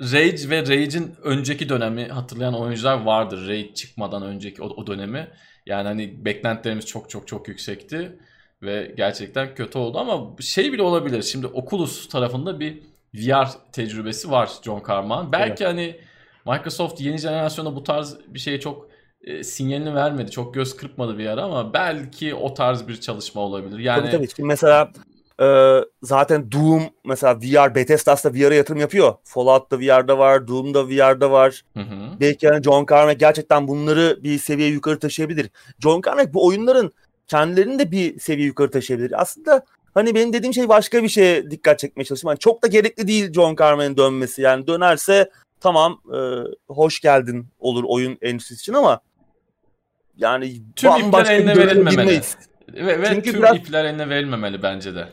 [0.00, 3.48] Rage ve Rage'in önceki dönemi hatırlayan oyuncular vardır.
[3.48, 5.28] Rage çıkmadan önceki o, o dönemi.
[5.66, 8.18] Yani hani beklentilerimiz çok çok çok yüksekti
[8.62, 11.22] ve gerçekten kötü oldu ama şey bile olabilir.
[11.22, 12.82] Şimdi Oculus tarafında bir
[13.14, 15.32] VR tecrübesi var John Carmack.
[15.32, 15.74] Belki evet.
[15.74, 15.96] hani
[16.46, 18.88] Microsoft yeni jenerasyona bu tarz bir şeye çok
[19.20, 20.30] e, sinyalini vermedi.
[20.30, 23.78] Çok göz kırpmadı bir ara ama belki o tarz bir çalışma olabilir.
[23.78, 24.28] Yani tabii tabii.
[24.36, 24.92] Şimdi mesela
[25.40, 29.14] e, zaten Doom mesela VR Bethesda aslında VR'a yatırım yapıyor.
[29.24, 31.62] Fallout da VR'da var, Doom da VR'da var.
[31.74, 32.20] Hı hı.
[32.20, 35.50] Belki yani John Carmack gerçekten bunları bir seviye yukarı taşıyabilir.
[35.82, 36.92] John Carmack bu oyunların
[37.28, 39.20] kendilerini de bir seviye yukarı taşıyabilir.
[39.20, 42.32] Aslında hani benim dediğim şey başka bir şeye dikkat çekmeye çalışıyorum.
[42.32, 44.42] Yani çok da gerekli değil John Carmack'ın dönmesi.
[44.42, 46.18] Yani dönerse tamam e,
[46.68, 49.00] hoş geldin olur oyun endüstrisi için ama
[50.16, 52.20] yani tüm ipler eline verilmemeli.
[52.68, 55.08] Ve, ve Çünkü tüm biraz, ipler eline verilmemeli bence de.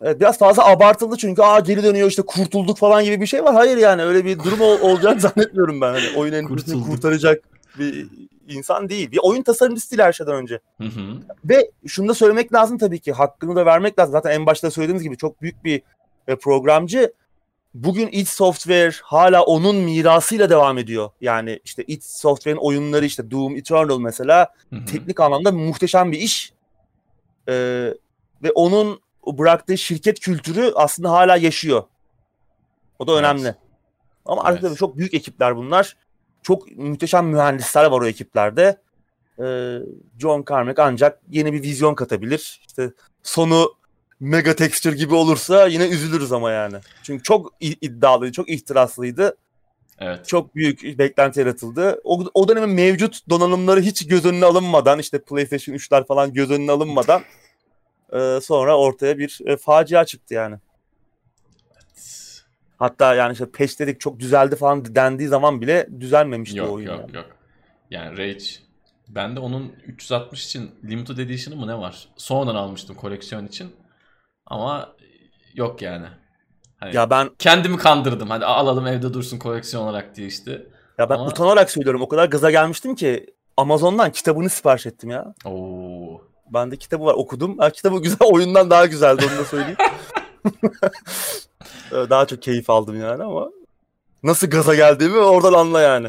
[0.00, 3.54] Evet, biraz fazla abartıldı çünkü aa geri dönüyor işte kurtulduk falan gibi bir şey var.
[3.54, 5.92] Hayır yani öyle bir durum ol, olacağını zannetmiyorum ben.
[5.92, 7.44] Hani oyun endüstrisini kurtaracak
[7.78, 8.08] bir
[8.48, 9.12] insan değil.
[9.12, 10.60] Bir oyun tasarımcısı değil her şeyden önce.
[10.80, 11.00] Hı hı.
[11.44, 13.12] Ve şunu da söylemek lazım tabii ki.
[13.12, 14.12] Hakkını da vermek lazım.
[14.12, 15.82] Zaten en başta söylediğimiz gibi çok büyük bir
[16.28, 17.12] e, programcı.
[17.74, 21.10] Bugün id Software hala onun mirasıyla devam ediyor.
[21.20, 24.84] Yani işte id Software'in oyunları işte Doom Eternal mesela hı hı.
[24.84, 26.52] teknik anlamda muhteşem bir iş.
[27.48, 27.94] Ee,
[28.42, 31.82] ve onun bıraktığı şirket kültürü aslında hala yaşıyor.
[32.98, 33.20] O da evet.
[33.20, 33.54] önemli.
[34.26, 34.64] Ama evet.
[34.64, 35.96] artık çok büyük ekipler bunlar.
[36.42, 38.76] Çok muhteşem mühendisler var o ekiplerde.
[39.38, 39.78] Ee,
[40.18, 42.60] John Carmack ancak yeni bir vizyon katabilir.
[42.66, 42.90] İşte
[43.22, 43.74] sonu
[44.20, 46.76] mega texture gibi olursa yine üzülürüz ama yani.
[47.02, 49.36] Çünkü çok iddialıydı, çok ihtiraslıydı.
[49.98, 50.26] Evet.
[50.26, 52.00] Çok büyük beklenti yaratıldı.
[52.04, 56.72] O, o dönemin mevcut donanımları hiç göz önüne alınmadan işte PlayStation 3'ler falan göz önüne
[56.72, 57.22] alınmadan
[58.12, 60.56] e, sonra ortaya bir e, facia çıktı yani.
[62.78, 66.86] Hatta yani işte patch dedik çok düzeldi falan dendiği zaman bile düzelmemişti yok, o oyun.
[66.86, 67.16] Yok yani.
[67.16, 67.26] yok
[67.90, 68.44] Yani Rage
[69.08, 72.08] ben de onun 360 için Limited Edition'ı mı ne var?
[72.16, 73.76] Sonradan almıştım koleksiyon için.
[74.46, 74.96] Ama
[75.54, 76.06] yok yani.
[76.76, 78.30] Hani ya ben kendimi kandırdım.
[78.30, 80.66] Hadi alalım evde dursun koleksiyon olarak diye işte.
[80.98, 81.26] Ya ben Ama...
[81.26, 82.02] utanarak söylüyorum.
[82.02, 85.34] O kadar gaza gelmiştim ki Amazon'dan kitabını sipariş ettim ya.
[85.44, 86.20] Oo.
[86.52, 87.58] Bende kitabı var okudum.
[87.58, 89.76] Ha, kitabı güzel oyundan daha güzeldi onu da söyleyeyim.
[92.10, 93.50] daha çok keyif aldım yani ama
[94.22, 96.08] nasıl gaza geldiğimi oradan anla yani.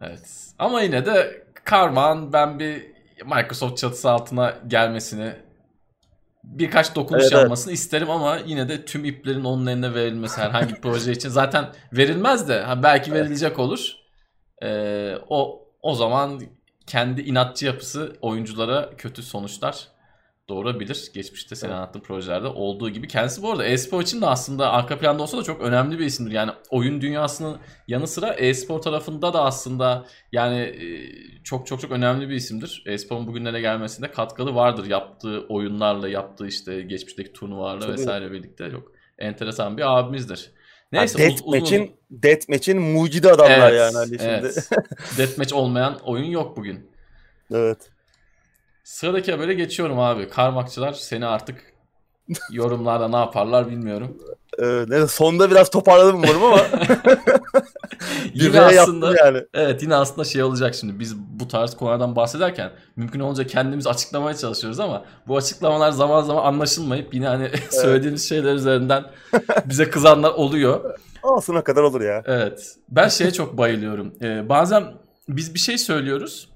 [0.00, 0.52] Evet.
[0.58, 2.86] Ama yine de Karman ben bir
[3.24, 5.32] Microsoft çatısı altına gelmesini
[6.44, 7.78] birkaç dokunuş evet, yapmasını evet.
[7.78, 12.48] isterim ama yine de tüm iplerin onun eline verilmesi herhangi bir proje için zaten verilmez
[12.48, 13.92] de ha belki verilecek olur.
[14.62, 16.42] Ee, o o zaman
[16.86, 19.88] kendi inatçı yapısı oyunculara kötü sonuçlar
[20.48, 21.10] doğurabilir.
[21.14, 21.80] Geçmişte senin evet.
[21.80, 23.08] anlattığın projelerde olduğu gibi.
[23.08, 26.32] Kendisi bu arada e-spor için de aslında arka planda olsa da çok önemli bir isimdir.
[26.32, 27.56] Yani oyun dünyasının
[27.88, 30.86] yanı sıra e-spor tarafında da aslında yani e,
[31.44, 32.82] çok çok çok önemli bir isimdir.
[32.86, 34.86] E-sporun bugünlere gelmesinde katkılı vardır.
[34.86, 37.92] Yaptığı oyunlarla, yaptığı işte geçmişteki turnuvalarla Tabii.
[37.92, 40.50] vesaire birlikte çok enteresan bir abimizdir.
[40.92, 41.96] Neyse yani Deathmatch'in.
[42.10, 44.22] Deathmatch'in mucidi adamlar evet, yani hani şimdi.
[44.22, 44.70] Evet.
[45.18, 46.90] Deathmatch olmayan oyun yok bugün.
[47.54, 47.78] Evet.
[48.84, 50.28] Sıradaki habere geçiyorum abi.
[50.28, 51.74] Karmakçılar seni artık
[52.50, 54.18] yorumlarda ne yaparlar bilmiyorum.
[54.88, 56.60] Ne, sonda biraz toparladım umarım ama.
[58.44, 59.42] yine aslında yani.
[59.54, 64.36] evet yine aslında şey olacak şimdi biz bu tarz konulardan bahsederken mümkün olunca kendimiz açıklamaya
[64.36, 67.74] çalışıyoruz ama bu açıklamalar zaman zaman anlaşılmayıp yine hani evet.
[67.74, 69.04] söylediğimiz şeyler üzerinden
[69.64, 70.98] bize kızanlar oluyor.
[71.22, 72.22] Olsun kadar olur ya.
[72.26, 72.76] Evet.
[72.88, 74.14] Ben şeye çok bayılıyorum.
[74.22, 74.84] Ee, bazen
[75.28, 76.48] biz bir şey söylüyoruz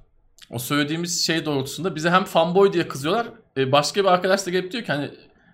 [0.51, 3.27] o söylediğimiz şey doğrultusunda bize hem fanboy diye kızıyorlar.
[3.57, 5.11] E, başka bir arkadaş da gelip diyor ki hani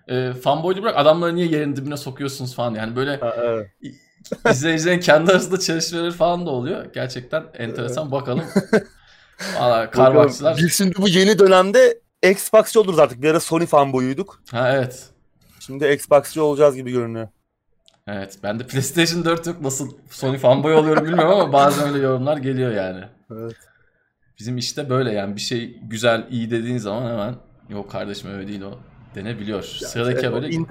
[0.07, 2.75] e, fanboy'u bırak adamları niye yerin dibine sokuyorsunuz falan.
[2.75, 3.67] Yani böyle ha, evet.
[4.51, 6.85] İzleyicilerin kendi arasında çalışmaları falan da oluyor.
[6.93, 8.45] Gerçekten enteresan bakalım.
[9.59, 10.57] Valla.
[10.57, 13.21] Biz şimdi bu yeni dönemde Xbox'çı oluruz artık.
[13.21, 14.41] Bir ara Sony fanboyuyduk.
[14.51, 15.09] Ha evet.
[15.59, 17.27] Şimdi Xbox'çı olacağız gibi görünüyor.
[18.07, 22.37] Evet ben de PlayStation 4 yok nasıl Sony fanboy oluyorum bilmiyorum ama bazen öyle yorumlar
[22.37, 23.03] geliyor yani.
[23.31, 23.55] Evet.
[24.39, 27.35] Bizim işte böyle yani bir şey güzel, iyi dediğin zaman hemen
[27.69, 28.79] yok kardeşim öyle değil o
[29.15, 29.77] denebiliyor.
[29.81, 30.53] Yani Sıradaki haberi...
[30.53, 30.67] In-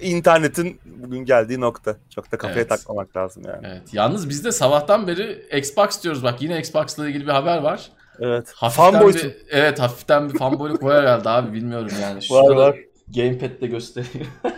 [0.00, 1.96] internetin bugün geldiği nokta.
[2.10, 2.68] Çok da kafaya evet.
[2.68, 3.66] takmamak lazım yani.
[3.66, 3.82] Evet.
[3.92, 6.22] Yalnız biz de sabahtan beri Xbox diyoruz.
[6.22, 7.90] Bak yine Xbox'la ilgili bir haber var.
[8.20, 8.52] Evet.
[8.56, 12.22] Hafiften bir, evet hafiften bir fanboyluk var herhalde abi bilmiyorum yani.
[12.22, 12.76] Şurada var var.
[13.16, 14.28] Gamepad'de de göstereyim.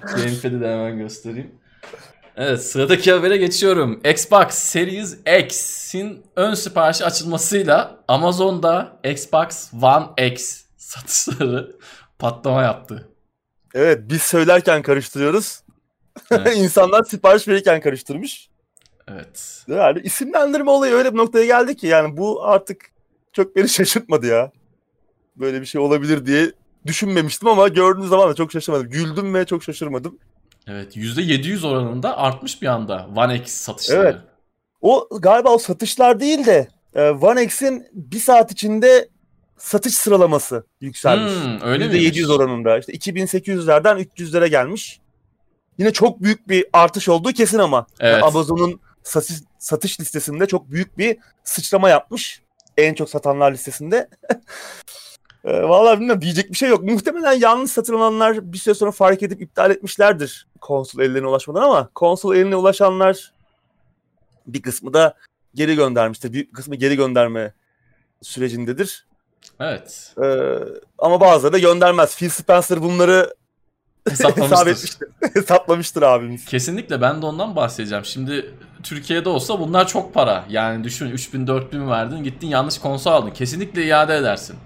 [0.00, 1.50] Gamepad'i de hemen göstereyim.
[2.36, 4.00] Evet sıradaki habere geçiyorum.
[4.04, 11.76] Xbox Series X'in ön siparişi açılmasıyla Amazon'da Xbox One X satışları
[12.18, 13.08] patlama yaptı.
[13.74, 15.62] Evet biz söylerken karıştırıyoruz.
[16.30, 16.56] Evet.
[16.56, 18.50] İnsanlar sipariş verirken karıştırmış.
[19.08, 19.64] Evet.
[19.68, 22.90] Yani isimlendirme olayı öyle bir noktaya geldi ki yani bu artık
[23.32, 24.52] çok beni şaşırtmadı ya.
[25.36, 26.52] Böyle bir şey olabilir diye
[26.86, 28.90] düşünmemiştim ama gördüğüm zaman da çok şaşırmadım.
[28.90, 30.18] Güldüm ve çok şaşırmadım.
[30.66, 34.00] Evet %700 oranında artmış bir anda One X satışları.
[34.00, 34.16] Evet.
[34.80, 39.08] O galiba o satışlar değil de e, One X'in bir saat içinde
[39.56, 41.32] satış sıralaması yükselmiş.
[41.32, 41.94] Hmm, öyle mi?
[41.94, 42.78] %700 oranında.
[42.78, 45.00] İşte 2800'lerden 300'lere gelmiş.
[45.78, 47.86] Yine çok büyük bir artış olduğu kesin ama.
[48.00, 48.12] Evet.
[48.12, 52.42] Yani Amazon'un satış, satış listesinde çok büyük bir sıçrama yapmış.
[52.76, 54.08] En çok satanlar listesinde.
[55.44, 56.82] e, vallahi bilmiyorum diyecek bir şey yok.
[56.82, 61.90] Muhtemelen yanlış satın alanlar bir süre sonra fark edip iptal etmişlerdir konsol ellerine ulaşmadan ama
[61.94, 63.32] konsol eline ulaşanlar
[64.46, 65.14] bir kısmı da
[65.54, 66.32] geri göndermiştir.
[66.32, 67.54] Bir kısmı geri gönderme
[68.22, 69.06] sürecindedir.
[69.60, 70.14] Evet.
[70.22, 70.58] Ee,
[70.98, 72.16] ama bazıları da göndermez.
[72.16, 73.34] Phil Spencer bunları
[74.08, 75.08] hesap etmiştir.
[75.34, 76.44] Hesaplamıştır abimiz.
[76.44, 78.04] Kesinlikle ben de ondan bahsedeceğim.
[78.04, 80.44] Şimdi Türkiye'de olsa bunlar çok para.
[80.48, 83.30] Yani düşün 3000 4000 verdin gittin yanlış konsol aldın.
[83.30, 84.56] Kesinlikle iade edersin.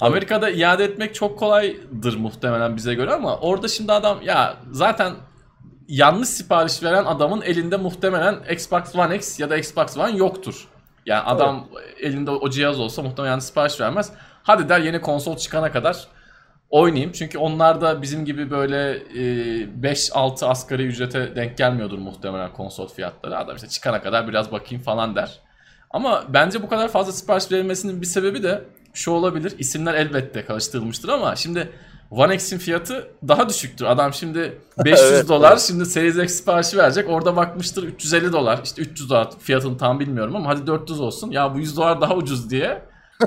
[0.00, 5.14] Amerika'da iade etmek çok kolaydır muhtemelen bize göre ama orada şimdi adam ya zaten
[5.88, 10.68] yanlış sipariş veren adamın elinde muhtemelen Xbox One X ya da Xbox One yoktur.
[11.06, 11.96] Yani adam evet.
[12.00, 14.12] elinde o cihaz olsa muhtemelen sipariş vermez.
[14.42, 16.08] Hadi der yeni konsol çıkana kadar
[16.70, 17.12] oynayayım.
[17.12, 19.22] Çünkü onlar da bizim gibi böyle e,
[19.82, 23.38] 5-6 asgari ücrete denk gelmiyordur muhtemelen konsol fiyatları.
[23.38, 25.38] Adam işte çıkana kadar biraz bakayım falan der.
[25.90, 29.54] Ama bence bu kadar fazla sipariş verilmesinin bir sebebi de şu olabilir.
[29.58, 31.70] İsimler elbette karıştırılmıştır ama şimdi
[32.10, 33.84] One X'in fiyatı daha düşüktür.
[33.84, 35.60] Adam şimdi 500 evet, dolar evet.
[35.60, 37.08] şimdi Series X siparişi verecek.
[37.08, 38.60] Orada bakmıştır 350 dolar.
[38.64, 41.30] İşte 300 dolar fiyatını tam bilmiyorum ama hadi 400 olsun.
[41.30, 42.82] Ya bu 100 dolar daha ucuz diye.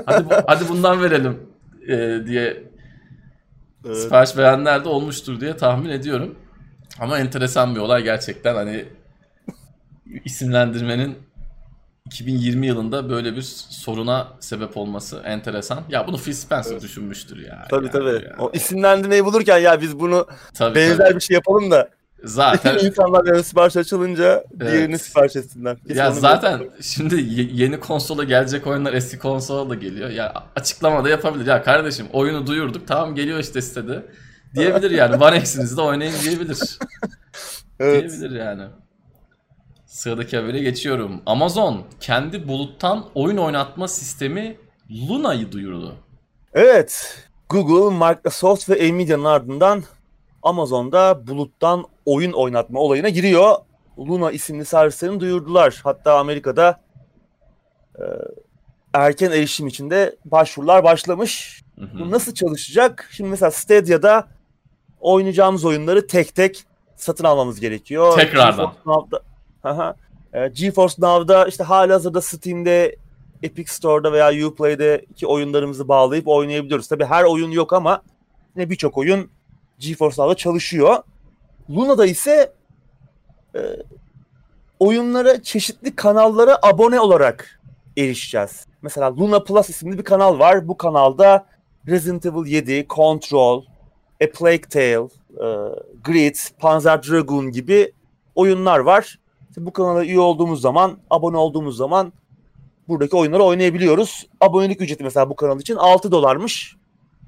[0.06, 1.40] Hadi bu, hadi bundan verelim
[1.88, 2.64] e, diye
[3.86, 3.96] evet.
[3.96, 6.34] sipariş verenler de olmuştur diye tahmin ediyorum.
[7.00, 8.84] Ama enteresan bir olay gerçekten hani
[10.24, 11.18] isimlendirmenin
[12.06, 15.80] 2020 yılında böyle bir soruna sebep olması enteresan.
[15.88, 16.82] Ya bunu Phil Spencer evet.
[16.82, 17.66] düşünmüştür ya.
[17.70, 18.24] Tabii yani tabii.
[18.24, 18.36] Ya.
[18.38, 21.16] O isimlendirmeyi bulurken ya biz bunu tabii, benzer tabii.
[21.16, 21.88] bir şey yapalım da
[22.24, 24.72] Zaten insanlar ön sipariş açılınca evet.
[24.72, 25.76] diğerini sipariş etsinler.
[25.76, 26.72] Kesin ya zaten yapalım.
[26.80, 30.10] şimdi yeni konsola gelecek oyunlar eski konsola da geliyor.
[30.10, 31.46] Ya açıklama da yapabilir.
[31.46, 34.02] Ya kardeşim oyunu duyurduk tamam geliyor işte sitede.
[34.54, 35.24] Diyebilir yani.
[35.24, 36.58] One X'inizi de oynayın diyebilir.
[37.80, 38.10] evet.
[38.10, 38.62] Diyebilir yani.
[39.94, 41.22] Sıradaki habere geçiyorum.
[41.26, 44.56] Amazon kendi buluttan oyun oynatma sistemi
[45.08, 45.96] Luna'yı duyurdu.
[46.54, 47.18] Evet.
[47.48, 49.84] Google, Microsoft ve Nvidia'nın ardından
[50.42, 53.56] Amazon'da buluttan oyun oynatma olayına giriyor.
[53.98, 55.80] Luna isimli servislerini duyurdular.
[55.84, 56.80] Hatta Amerika'da
[57.98, 58.04] e,
[58.94, 61.62] erken erişim için de başvurular başlamış.
[61.78, 61.98] Hı hı.
[61.98, 63.08] Bu nasıl çalışacak?
[63.12, 64.28] Şimdi mesela Stadia'da
[65.00, 66.64] oynayacağımız oyunları tek tek
[66.96, 68.16] satın almamız gerekiyor.
[68.16, 68.72] Tekrardan.
[70.32, 72.96] E, GeForce Now'da işte halihazırda Steam'de,
[73.42, 76.88] Epic Store'da veya Uplay'deki oyunlarımızı bağlayıp oynayabiliyoruz.
[76.88, 78.02] Tabii her oyun yok ama
[78.56, 79.30] yine birçok oyun
[79.78, 81.02] GeForce Now'da çalışıyor.
[81.70, 82.52] Luna'da ise
[83.54, 83.60] e,
[84.78, 87.60] oyunlara çeşitli kanallara abone olarak
[87.96, 88.66] erişeceğiz.
[88.82, 90.68] Mesela Luna Plus isimli bir kanal var.
[90.68, 91.46] Bu kanalda
[91.88, 93.64] Resident Evil 7, Control,
[94.24, 95.46] A Plague Tale, e,
[96.04, 97.92] Grid, Panzer Dragoon gibi
[98.34, 99.18] oyunlar var.
[99.54, 102.12] İşte bu kanala üye olduğumuz zaman, abone olduğumuz zaman
[102.88, 104.26] buradaki oyunları oynayabiliyoruz.
[104.40, 106.76] Abonelik ücreti mesela bu kanal için 6 dolarmış.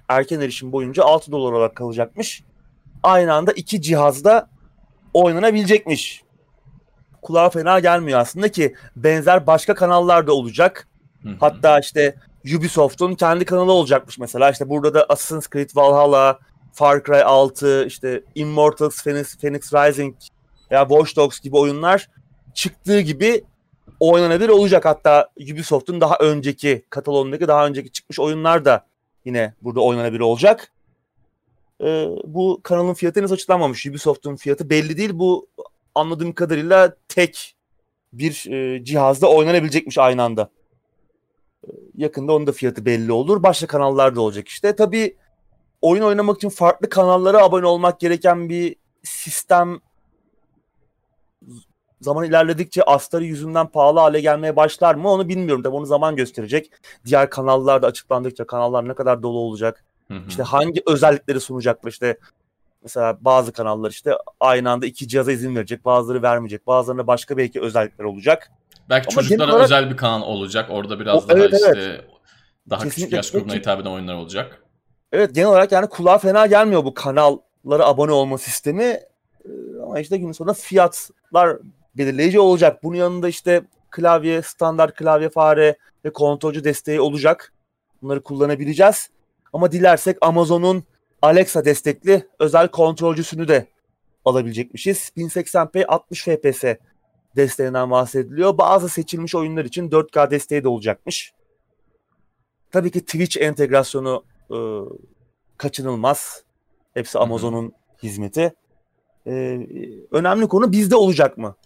[0.08, 2.42] Erken erişim boyunca 6 dolar olarak kalacakmış.
[3.02, 4.48] Aynı anda iki cihazda
[5.12, 6.22] oynanabilecekmiş.
[7.22, 10.88] Kulağa fena gelmiyor aslında ki benzer başka kanallar da olacak.
[11.40, 12.14] Hatta işte
[12.56, 14.50] Ubisoft'un kendi kanalı olacakmış mesela.
[14.50, 16.38] İşte burada da Assassin's Creed Valhalla,
[16.72, 20.14] Far Cry 6, işte Immortals Phoenix, Phoenix Rising
[20.70, 22.08] ya Watch Dogs gibi oyunlar
[22.56, 23.44] çıktığı gibi
[24.00, 24.84] oynanabilir olacak.
[24.84, 28.86] Hatta Ubisoft'un daha önceki katalogundaki daha önceki çıkmış oyunlar da
[29.24, 30.72] yine burada oynanabilir olacak.
[31.80, 33.86] Ee, bu kanalın fiyatı henüz açıklanmamış.
[33.86, 35.10] Ubisoft'un fiyatı belli değil.
[35.14, 35.46] Bu
[35.94, 37.56] anladığım kadarıyla tek
[38.12, 40.50] bir e, cihazda oynanabilecekmiş aynı anda.
[41.64, 43.42] Ee, yakında onun da fiyatı belli olur.
[43.42, 44.76] Başka kanallar da olacak işte.
[44.76, 45.16] Tabii
[45.82, 49.80] oyun oynamak için farklı kanallara abone olmak gereken bir sistem
[52.00, 55.62] zaman ilerledikçe astarı yüzünden pahalı hale gelmeye başlar mı onu bilmiyorum.
[55.62, 56.70] Tabii onu zaman gösterecek.
[57.04, 59.84] Diğer kanallar da açıklandıkça kanallar ne kadar dolu olacak.
[60.08, 60.28] Hı hı.
[60.28, 62.16] İşte hangi özellikleri sunacaklar işte
[62.86, 67.60] Mesela bazı kanallar işte aynı anda iki cihaza izin verecek, bazıları vermeyecek, bazılarında başka belki
[67.60, 68.50] özellikler olacak.
[68.88, 69.64] Belki Ama çocuklara olarak...
[69.64, 70.70] özel bir kanal olacak.
[70.70, 72.04] Orada biraz o, daha evet, işte evet.
[72.70, 73.02] daha Kesinlikle.
[73.02, 74.62] küçük yaş grubuna hitap eden oyunlar olacak.
[75.12, 78.84] Evet genel olarak yani kulağa fena gelmiyor bu kanallara abone olma sistemi.
[78.84, 79.00] Ee,
[79.82, 81.56] ama işte gün sonunda fiyatlar
[81.98, 82.82] belirleyici olacak.
[82.82, 87.52] Bunun yanında işte klavye, standart klavye fare ve kontrolcü desteği olacak.
[88.02, 89.10] Bunları kullanabileceğiz.
[89.52, 90.84] Ama dilersek Amazon'un
[91.22, 93.66] Alexa destekli özel kontrolcüsünü de
[94.24, 95.12] alabilecekmişiz.
[95.16, 96.64] 1080p 60 fps
[97.36, 98.58] desteğinden bahsediliyor.
[98.58, 101.32] Bazı seçilmiş oyunlar için 4K desteği de olacakmış.
[102.70, 104.58] Tabii ki Twitch entegrasyonu e,
[105.56, 106.44] kaçınılmaz.
[106.94, 108.54] Hepsi Amazon'un hizmeti.
[109.26, 109.60] E,
[110.10, 111.56] önemli konu bizde olacak mı?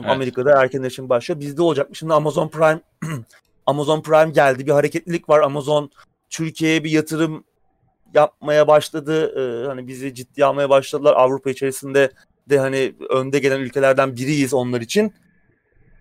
[0.00, 0.10] Evet.
[0.10, 1.40] Amerika'da erken erişim başlıyor.
[1.40, 1.96] Bizde olacak mı?
[1.96, 2.80] Şimdi Amazon Prime
[3.66, 4.66] Amazon Prime geldi.
[4.66, 5.40] Bir hareketlilik var.
[5.40, 5.90] Amazon
[6.30, 7.44] Türkiye'ye bir yatırım
[8.14, 9.32] yapmaya başladı.
[9.38, 11.14] Ee, hani bizi ciddi almaya başladılar.
[11.16, 12.10] Avrupa içerisinde
[12.50, 15.14] de hani önde gelen ülkelerden biriyiz onlar için.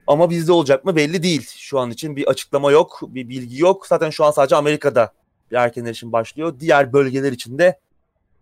[0.08, 1.50] Ama bizde olacak mı belli değil.
[1.58, 3.88] Şu an için bir açıklama yok, bir bilgi yok.
[3.88, 5.14] Zaten şu an sadece Amerika'da
[5.52, 6.56] bir erken erişim başlıyor.
[6.60, 7.80] Diğer bölgeler için de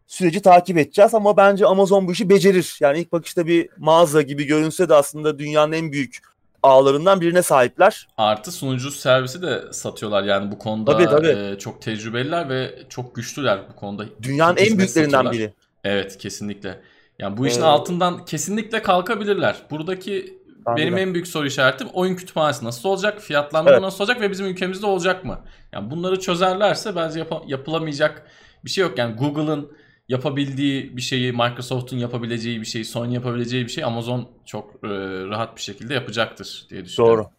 [0.09, 2.77] süreci takip edeceğiz ama bence Amazon bu işi becerir.
[2.79, 6.17] Yani ilk bakışta bir mağaza gibi görünse de aslında dünyanın en büyük
[6.63, 8.07] ağlarından birine sahipler.
[8.17, 11.27] Artı sunucu servisi de satıyorlar yani bu konuda tabii, tabii.
[11.27, 14.05] E, çok tecrübeliler ve çok güçlüler bu konuda.
[14.21, 15.33] Dünyanın en büyüklerinden satıyorlar.
[15.33, 15.53] biri.
[15.83, 16.81] Evet kesinlikle.
[17.19, 19.55] Yani bu işin ee, altından kesinlikle kalkabilirler.
[19.71, 20.83] Buradaki Anladım.
[20.83, 23.21] benim en büyük soru işaretim oyun kütüphanesi nasıl olacak?
[23.21, 23.83] Fiyatlandırma evet.
[23.83, 25.39] nasıl olacak ve bizim ülkemizde olacak mı?
[25.73, 28.27] Yani bunları çözerlerse bence yap- yapılamayacak
[28.65, 28.97] bir şey yok.
[28.97, 29.71] Yani Google'ın
[30.09, 34.87] yapabildiği bir şeyi, Microsoft'un yapabileceği bir şeyi, Sony yapabileceği bir şey Amazon çok e,
[35.27, 37.17] rahat bir şekilde yapacaktır diye düşünüyorum.
[37.17, 37.29] Doğru.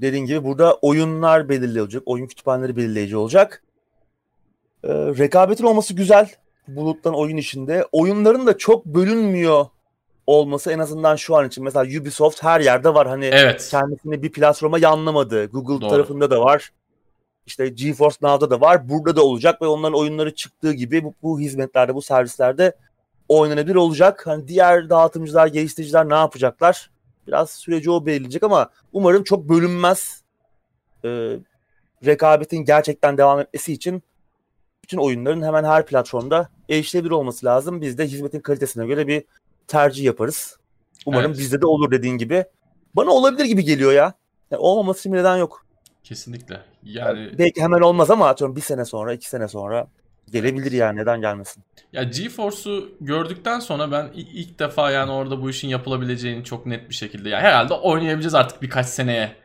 [0.00, 3.62] Dediğin gibi burada oyunlar belirleyici olacak, oyun kütüphaneleri belirleyici olacak.
[4.84, 6.30] Ee, rekabetin olması güzel
[6.68, 7.86] buluttan oyun işinde.
[7.92, 9.66] Oyunların da çok bölünmüyor
[10.26, 11.64] olması en azından şu an için.
[11.64, 13.08] Mesela Ubisoft her yerde var.
[13.08, 13.68] Hani evet.
[13.70, 15.46] kendisini bir platforma yanlamadı.
[15.46, 15.90] Google Doğru.
[15.90, 16.70] tarafında da var
[17.46, 18.88] işte GeForce Now'da da var.
[18.88, 22.76] Burada da olacak ve onların oyunları çıktığı gibi bu, bu hizmetlerde, bu servislerde
[23.28, 24.26] oynanabilir olacak.
[24.26, 26.90] Hani diğer dağıtımcılar, geliştiriciler ne yapacaklar?
[27.26, 30.22] Biraz süreci o belirleyecek ama umarım çok bölünmez.
[31.04, 31.36] Ee,
[32.04, 34.02] rekabetin gerçekten devam etmesi için
[34.82, 37.80] bütün oyunların hemen her platformda erişilebilir olması lazım.
[37.80, 39.24] Biz de hizmetin kalitesine göre bir
[39.66, 40.58] tercih yaparız.
[41.06, 41.40] Umarım evet.
[41.40, 42.44] bizde de olur dediğin gibi.
[42.96, 44.14] Bana olabilir gibi geliyor ya.
[44.50, 45.63] Yani olmaması için neden yok.
[46.04, 46.60] Kesinlikle.
[46.82, 49.86] Yani belki hemen olmaz ama atıyorum bir sene sonra, iki sene sonra
[50.32, 51.64] gelebilir yani neden gelmesin.
[51.92, 56.94] Ya GeForce'u gördükten sonra ben ilk defa yani orada bu işin yapılabileceğini çok net bir
[56.94, 59.36] şekilde yani herhalde oynayabileceğiz artık birkaç seneye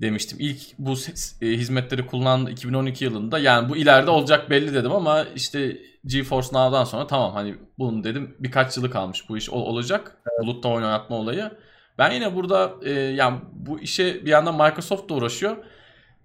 [0.00, 0.38] demiştim.
[0.40, 0.94] İlk bu
[1.42, 3.38] e, hizmetleri kullandı 2012 yılında.
[3.38, 8.36] Yani bu ileride olacak belli dedim ama işte GeForce Now'dan sonra tamam hani bunu dedim
[8.38, 10.16] birkaç yılı kalmış bu iş olacak.
[10.32, 10.46] Evet.
[10.46, 11.50] Bulutta oynatma olayı.
[11.98, 15.56] Ben yine burada e, yani bu işe bir yandan Microsoft da uğraşıyor.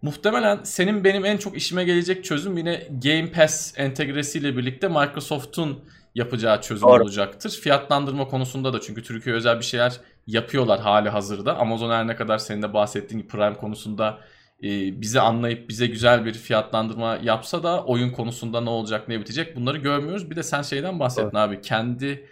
[0.02, 5.84] Muhtemelen senin benim en çok işime gelecek çözüm yine Game Pass entegresiyle birlikte Microsoft'un
[6.16, 7.04] yapacağı çözüm Doğru.
[7.04, 7.50] olacaktır.
[7.50, 11.58] Fiyatlandırma konusunda da çünkü Türkiye özel bir şeyler yapıyorlar hali hazırda.
[11.58, 14.20] Amazon her ne kadar senin de bahsettiğin gibi Prime konusunda
[14.64, 19.56] e, bizi anlayıp bize güzel bir fiyatlandırma yapsa da oyun konusunda ne olacak ne bitecek
[19.56, 20.30] bunları görmüyoruz.
[20.30, 21.50] Bir de sen şeyden bahsettin evet.
[21.50, 22.28] abi kendi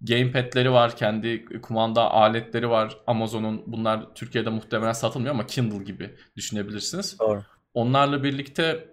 [0.00, 3.62] gamepad'leri var, kendi kumanda aletleri var Amazon'un.
[3.66, 7.18] Bunlar Türkiye'de muhtemelen satılmıyor ama Kindle gibi düşünebilirsiniz.
[7.18, 7.42] Doğru.
[7.74, 8.88] Onlarla birlikte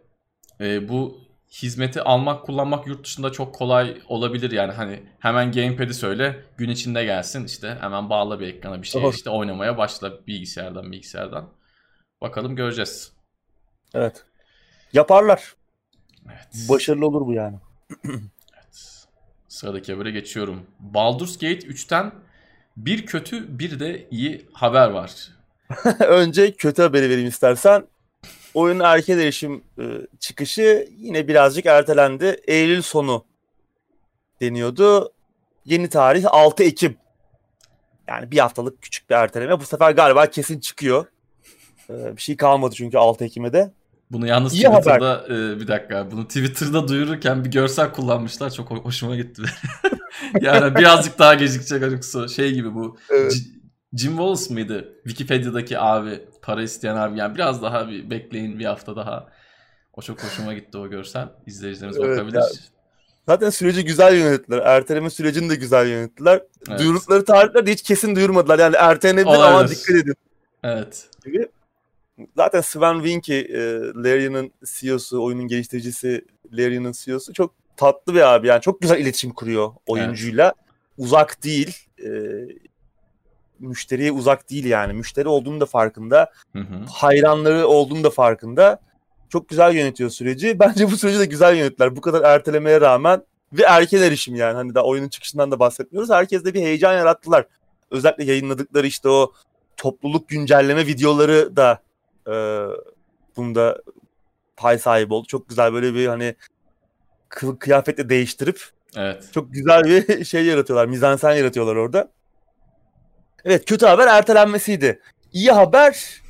[0.61, 6.43] e, bu hizmeti almak, kullanmak yurt dışında çok kolay olabilir yani hani hemen gamepad'i söyle
[6.57, 9.11] gün içinde gelsin işte hemen bağla bir ekrana bir şey Doğru.
[9.15, 11.49] işte oynamaya başla bilgisayardan bilgisayardan.
[12.21, 13.11] Bakalım göreceğiz.
[13.93, 14.25] Evet.
[14.93, 15.55] Yaparlar.
[16.25, 16.69] Evet.
[16.69, 17.57] Başarılı olur bu yani.
[19.57, 20.61] Sıradaki habere geçiyorum.
[20.79, 22.11] Baldur's Gate 3'ten
[22.77, 25.29] bir kötü bir de iyi haber var.
[25.99, 27.87] Önce kötü haberi vereyim istersen.
[28.53, 29.83] Oyunun erken erişim e,
[30.19, 32.41] çıkışı yine birazcık ertelendi.
[32.47, 33.25] Eylül sonu
[34.41, 35.13] deniyordu.
[35.65, 36.97] Yeni tarih 6 Ekim.
[38.07, 39.59] Yani bir haftalık küçük bir erteleme.
[39.59, 41.05] Bu sefer galiba kesin çıkıyor.
[41.89, 43.71] Ee, bir şey kalmadı çünkü 6 Ekim'e de.
[44.11, 49.15] Bunu yalnız İyi Twitter'da e, bir dakika bunu Twitter'da duyururken bir görsel kullanmışlar çok hoşuma
[49.15, 49.41] gitti.
[50.41, 53.33] yani birazcık daha gecikecek açıkçası şey gibi bu evet.
[53.93, 54.93] Jim Wallace mıydı?
[55.03, 59.27] Wikipedia'daki abi para isteyen abi yani biraz daha bir bekleyin bir hafta daha.
[59.93, 61.27] O çok hoşuma gitti o görsel.
[61.45, 62.39] İzleyicilerimiz evet, bakabilir.
[62.39, 62.51] Yani.
[63.25, 64.57] Zaten süreci güzel yönettiler.
[64.57, 66.41] Erteleme sürecini de güzel yönettiler.
[66.69, 66.79] Evet.
[66.79, 68.59] Duyurdukları tarihler de hiç kesin duyurmadılar.
[68.59, 70.15] Yani ertelenebilir ama dikkat edin.
[70.63, 71.09] Evet.
[71.25, 71.47] Gibi
[72.35, 73.59] zaten Sven Winke, e,
[73.95, 79.71] Larian'ın CEO'su, oyunun geliştiricisi Larian'ın CEO'su çok tatlı bir abi yani çok güzel iletişim kuruyor
[79.87, 80.45] oyuncuyla.
[80.45, 80.55] Evet.
[80.97, 81.77] Uzak değil.
[82.03, 82.09] E,
[83.59, 84.93] müşteriye uzak değil yani.
[84.93, 86.31] Müşteri olduğunu da farkında.
[86.53, 86.85] Hı hı.
[86.91, 88.79] Hayranları olduğunu da farkında.
[89.29, 90.59] Çok güzel yönetiyor süreci.
[90.59, 91.95] Bence bu süreci de güzel yönettiler.
[91.95, 94.55] Bu kadar ertelemeye rağmen ve erken erişim yani.
[94.55, 96.09] Hani daha oyunun çıkışından da bahsetmiyoruz.
[96.09, 97.45] Herkes de bir heyecan yarattılar.
[97.91, 99.33] Özellikle yayınladıkları işte o
[99.77, 101.79] topluluk güncelleme videoları da
[102.27, 102.33] e,
[103.37, 103.81] bunda
[104.57, 105.27] pay sahibi oldu.
[105.27, 106.35] Çok güzel böyle bir hani
[107.59, 108.61] kıyafetle değiştirip
[108.95, 109.29] evet.
[109.33, 110.85] çok güzel bir şey yaratıyorlar.
[110.85, 112.11] Mizansen yaratıyorlar orada.
[113.45, 115.01] Evet kötü haber ertelenmesiydi.
[115.33, 116.21] İyi haber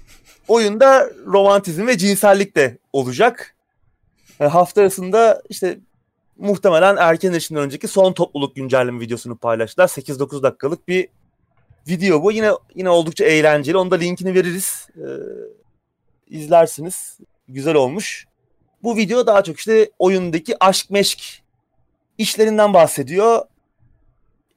[0.47, 3.55] oyunda romantizm ve cinsellik de olacak.
[4.39, 5.79] E, hafta arasında işte
[6.37, 9.87] muhtemelen erken erişimden önceki son topluluk güncelleme videosunu paylaştılar.
[9.87, 11.07] 8-9 dakikalık bir
[11.87, 12.31] video bu.
[12.31, 13.77] Yine yine oldukça eğlenceli.
[13.77, 14.87] Onu da linkini veririz.
[14.97, 15.01] Ee,
[16.29, 17.17] izlersiniz.
[17.47, 18.27] Güzel olmuş.
[18.83, 21.43] Bu video daha çok işte oyundaki aşk meşk
[22.17, 23.41] işlerinden bahsediyor.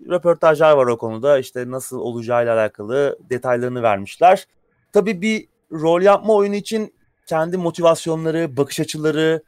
[0.09, 1.39] Röportajlar var o konuda.
[1.39, 4.47] İşte nasıl olacağıyla alakalı detaylarını vermişler.
[4.93, 6.95] Tabii bir rol yapma oyunu için
[7.27, 9.43] kendi motivasyonları, bakış açıları,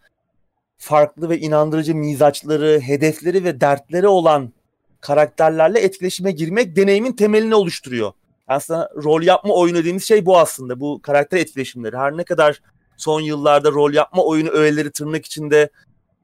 [0.78, 4.52] farklı ve inandırıcı mizaçları, hedefleri ve dertleri olan
[5.00, 8.12] karakterlerle etkileşime girmek deneyimin temelini oluşturuyor.
[8.52, 10.80] Aslında rol yapma oyunu dediğimiz şey bu aslında.
[10.80, 11.96] Bu karakter etkileşimleri.
[11.96, 12.60] Her ne kadar
[12.96, 15.70] son yıllarda rol yapma oyunu öğeleri tırnak içinde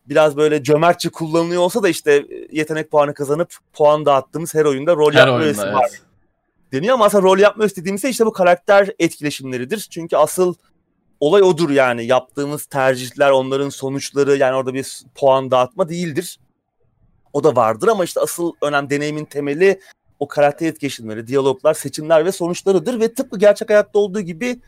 [0.06, 5.12] biraz böyle cömertçe kullanılıyor olsa da işte yetenek puanı kazanıp puan dağıttığımız her oyunda rol
[5.12, 5.74] her yapma oyunda, öğesi evet.
[5.74, 5.90] var.
[6.72, 9.86] Deniyor ama aslında rol yapma öğesi dediğimiz şey işte bu karakter etkileşimleridir.
[9.90, 10.54] Çünkü asıl
[11.20, 12.06] olay odur yani.
[12.06, 16.38] Yaptığımız tercihler, onların sonuçları yani orada bir puan dağıtma değildir.
[17.32, 19.80] O da vardır ama işte asıl önem deneyimin temeli
[20.20, 24.60] o karakter etkileşimleri, diyaloglar, seçimler ve sonuçlarıdır ve tıpkı gerçek hayatta olduğu gibi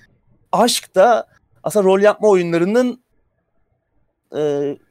[0.53, 1.27] aşk da
[1.63, 3.03] aslında rol yapma oyunlarının
[4.33, 4.41] e,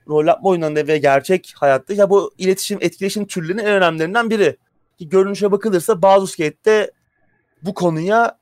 [0.08, 4.58] rol yapma oyunlarında ve gerçek hayatta ya bu iletişim, etkileşim türlerinin en önemlilerinden biri.
[4.98, 6.92] Ki görünüşe bakılırsa Baldur's Gate'de
[7.62, 8.38] bu konuya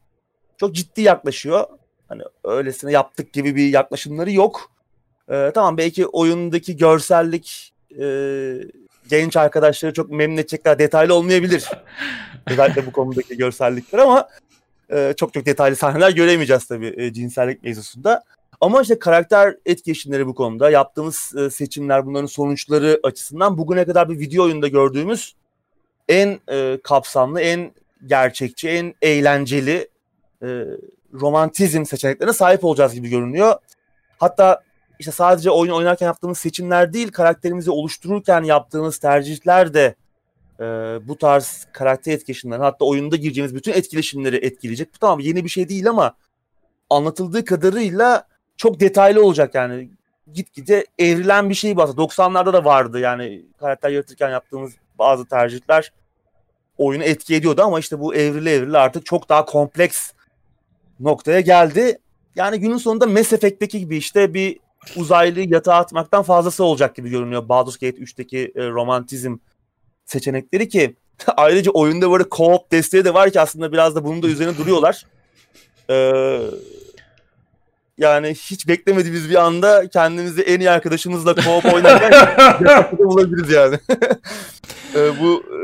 [0.57, 1.65] çok ciddi yaklaşıyor.
[2.07, 4.71] Hani öylesine yaptık gibi bir yaklaşımları yok.
[5.31, 8.05] Ee, tamam belki oyundaki görsellik e,
[9.09, 11.69] genç arkadaşları çok memnun edecek kadar detaylı olmayabilir.
[12.47, 14.29] Özellikle bu konudaki görsellikler ama
[14.91, 18.23] e, çok çok detaylı sahneler göremeyeceğiz tabii e, cinsellik mevzusunda.
[18.61, 24.19] Ama işte karakter etkileşimleri bu konuda yaptığımız e, seçimler bunların sonuçları açısından bugüne kadar bir
[24.19, 25.35] video oyunda gördüğümüz
[26.07, 27.71] en e, kapsamlı, en
[28.05, 29.89] gerçekçi, en eğlenceli
[30.43, 30.47] e,
[31.13, 33.55] romantizm seçeneklerine sahip olacağız gibi görünüyor.
[34.17, 34.61] Hatta
[34.99, 39.95] işte sadece oyun oynarken yaptığımız seçimler değil, karakterimizi oluştururken yaptığımız tercihler de
[40.59, 40.63] e,
[41.07, 44.93] bu tarz karakter etkileşimleri hatta oyunda gireceğimiz bütün etkileşimleri etkileyecek.
[44.93, 46.13] Bu tamam yeni bir şey değil ama
[46.89, 48.27] anlatıldığı kadarıyla
[48.57, 49.89] çok detaylı olacak yani.
[50.33, 52.01] Gitgide evrilen bir şey aslında.
[52.01, 55.91] 90'larda da vardı yani karakter yaratırken yaptığımız bazı tercihler
[56.77, 60.11] oyunu etki ediyordu ama işte bu evrili evrili artık çok daha kompleks
[60.99, 61.99] noktaya geldi.
[62.35, 64.59] Yani günün sonunda Mass Effect'teki gibi işte bir
[64.95, 67.49] uzaylı yatağa atmaktan fazlası olacak gibi görünüyor.
[67.49, 69.37] Baldur's Gate 3'teki e, romantizm
[70.05, 70.95] seçenekleri ki
[71.37, 75.05] ayrıca oyunda böyle co-op desteği de var ki aslında biraz da bunun da üzerine duruyorlar.
[75.89, 76.39] Ee,
[77.97, 82.11] yani hiç beklemediğimiz bir anda kendimizi en iyi arkadaşımızla co-op oynarken
[82.97, 83.79] bulabiliriz yani.
[84.95, 85.57] ee, bu e,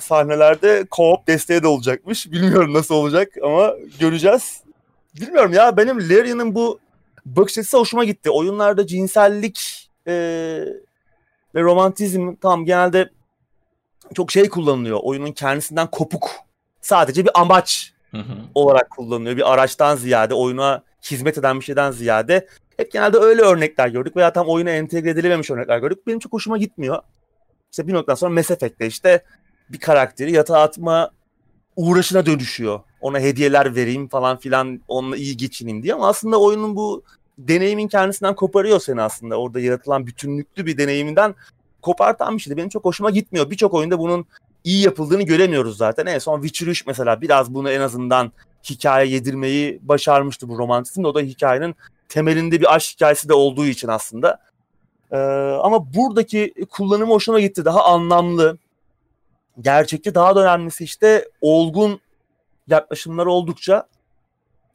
[0.00, 2.32] sahnelerde co-op desteği de olacakmış.
[2.32, 4.60] Bilmiyorum nasıl olacak ama göreceğiz.
[5.20, 6.78] Bilmiyorum ya benim Larian'ın bu
[7.26, 8.30] bakış açısı hoşuma gitti.
[8.30, 10.12] Oyunlarda cinsellik e,
[11.54, 13.10] ve romantizm tam genelde
[14.14, 14.98] çok şey kullanılıyor.
[15.02, 16.30] Oyunun kendisinden kopuk.
[16.80, 17.92] Sadece bir amaç
[18.54, 19.36] olarak kullanılıyor.
[19.36, 22.46] Bir araçtan ziyade oyuna hizmet eden bir şeyden ziyade
[22.76, 26.06] hep genelde öyle örnekler gördük veya tam oyuna entegre edilememiş örnekler gördük.
[26.06, 27.02] Benim çok hoşuma gitmiyor.
[27.70, 29.24] İşte bir noktadan sonra Mass Effect'te işte
[29.68, 31.10] bir karakteri yatağa atma
[31.76, 32.80] uğraşına dönüşüyor.
[33.06, 37.02] Ona hediyeler vereyim falan filan onunla iyi geçineyim diye ama aslında oyunun bu
[37.38, 39.40] deneyimin kendisinden koparıyor seni aslında.
[39.40, 41.34] Orada yaratılan bütünlüklü bir deneyiminden
[41.82, 42.56] kopartan bir şeydi.
[42.56, 43.50] Benim çok hoşuma gitmiyor.
[43.50, 44.26] Birçok oyunda bunun
[44.64, 46.06] iyi yapıldığını göremiyoruz zaten.
[46.06, 48.32] En son Witcher 3 mesela biraz bunu en azından
[48.70, 51.04] hikaye yedirmeyi başarmıştı bu romantizm.
[51.04, 51.74] O da hikayenin
[52.08, 54.38] temelinde bir aşk hikayesi de olduğu için aslında.
[55.12, 55.16] Ee,
[55.62, 57.64] ama buradaki kullanımı hoşuma gitti.
[57.64, 58.58] Daha anlamlı,
[59.60, 62.00] gerçekçi daha da önemlisi işte olgun
[62.68, 63.88] yaklaşımlar oldukça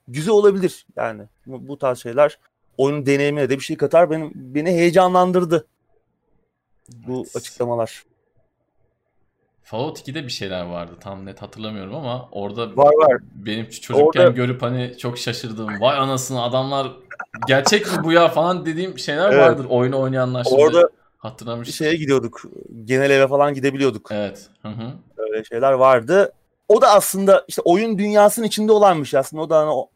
[0.08, 2.40] güzel olabilir yani bu, bu tarz şeyler
[2.78, 5.68] oyunun deneyimine de bir şey katar benim beni heyecanlandırdı
[7.08, 7.36] bu evet.
[7.36, 8.04] açıklamalar.
[9.64, 13.22] Fallout 2'de bir şeyler vardı tam net hatırlamıyorum ama orada var var.
[13.34, 14.30] benim çocukken orada...
[14.30, 16.92] görüp hani çok şaşırdığım vay anasını adamlar
[17.48, 19.42] gerçek mi bu ya falan dediğim şeyler evet.
[19.42, 20.62] vardır oyunu oynayanlar şimdi.
[20.62, 20.90] Orada
[21.22, 21.74] Hatırlamıştım.
[21.74, 22.42] Şeye gidiyorduk.
[22.86, 24.10] Genel eve falan gidebiliyorduk.
[24.12, 24.50] Evet.
[24.62, 24.92] Hı hı.
[25.18, 26.32] Öyle şeyler vardı.
[26.72, 29.44] O da aslında işte oyun dünyasının içinde olan bir şey aslında.
[29.44, 29.90] O da hani o,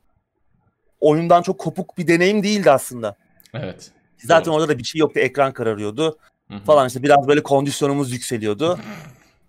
[1.02, 3.16] oyundan çok kopuk bir deneyim değildi aslında.
[3.54, 3.92] Evet.
[4.18, 4.56] Zaten Doğru.
[4.56, 5.20] orada da bir şey yoktu.
[5.20, 6.18] Ekran kararıyordu.
[6.52, 6.60] Hı-hı.
[6.60, 8.80] Falan işte biraz böyle kondisyonumuz yükseliyordu.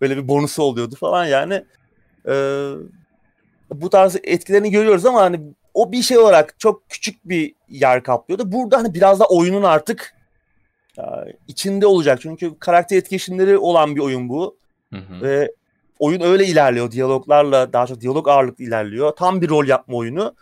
[0.01, 1.64] Böyle bir bonusu oluyordu falan yani.
[2.29, 2.70] Ee,
[3.70, 5.41] bu tarz etkilerini görüyoruz ama hani
[5.74, 8.53] o bir şey olarak çok küçük bir yer kaplıyordu.
[8.53, 10.14] Burada hani biraz da oyunun artık
[11.49, 12.18] içinde olacak.
[12.22, 14.57] Çünkü karakter etkileşimleri olan bir oyun bu.
[14.93, 15.22] Hı hı.
[15.22, 15.53] Ve
[15.99, 16.90] oyun öyle ilerliyor.
[16.90, 19.16] Diyaloglarla daha çok diyalog ağırlıklı ilerliyor.
[19.16, 20.34] Tam bir rol yapma oyunu.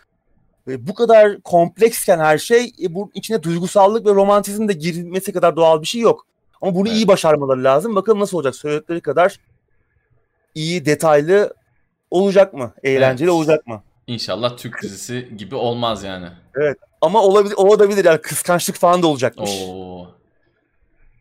[0.66, 5.57] Ve bu kadar kompleksken her şey e, bu içine duygusallık ve romantizm de girmesi kadar
[5.57, 6.26] doğal bir şey yok.
[6.61, 6.96] Ama bunu evet.
[6.96, 7.96] iyi başarmaları lazım.
[7.96, 8.57] Bakalım nasıl olacak.
[8.57, 9.40] Söyledikleri kadar
[10.55, 11.55] iyi, detaylı
[12.11, 12.72] olacak mı?
[12.82, 13.36] Eğlenceli evet.
[13.38, 13.82] olacak mı?
[14.07, 16.28] İnşallah Türk dizisi gibi olmaz yani.
[16.57, 16.78] Evet.
[17.00, 19.50] Ama olabilir, olabilir yani kıskançlık falan da olacakmış.
[19.68, 20.07] Oo.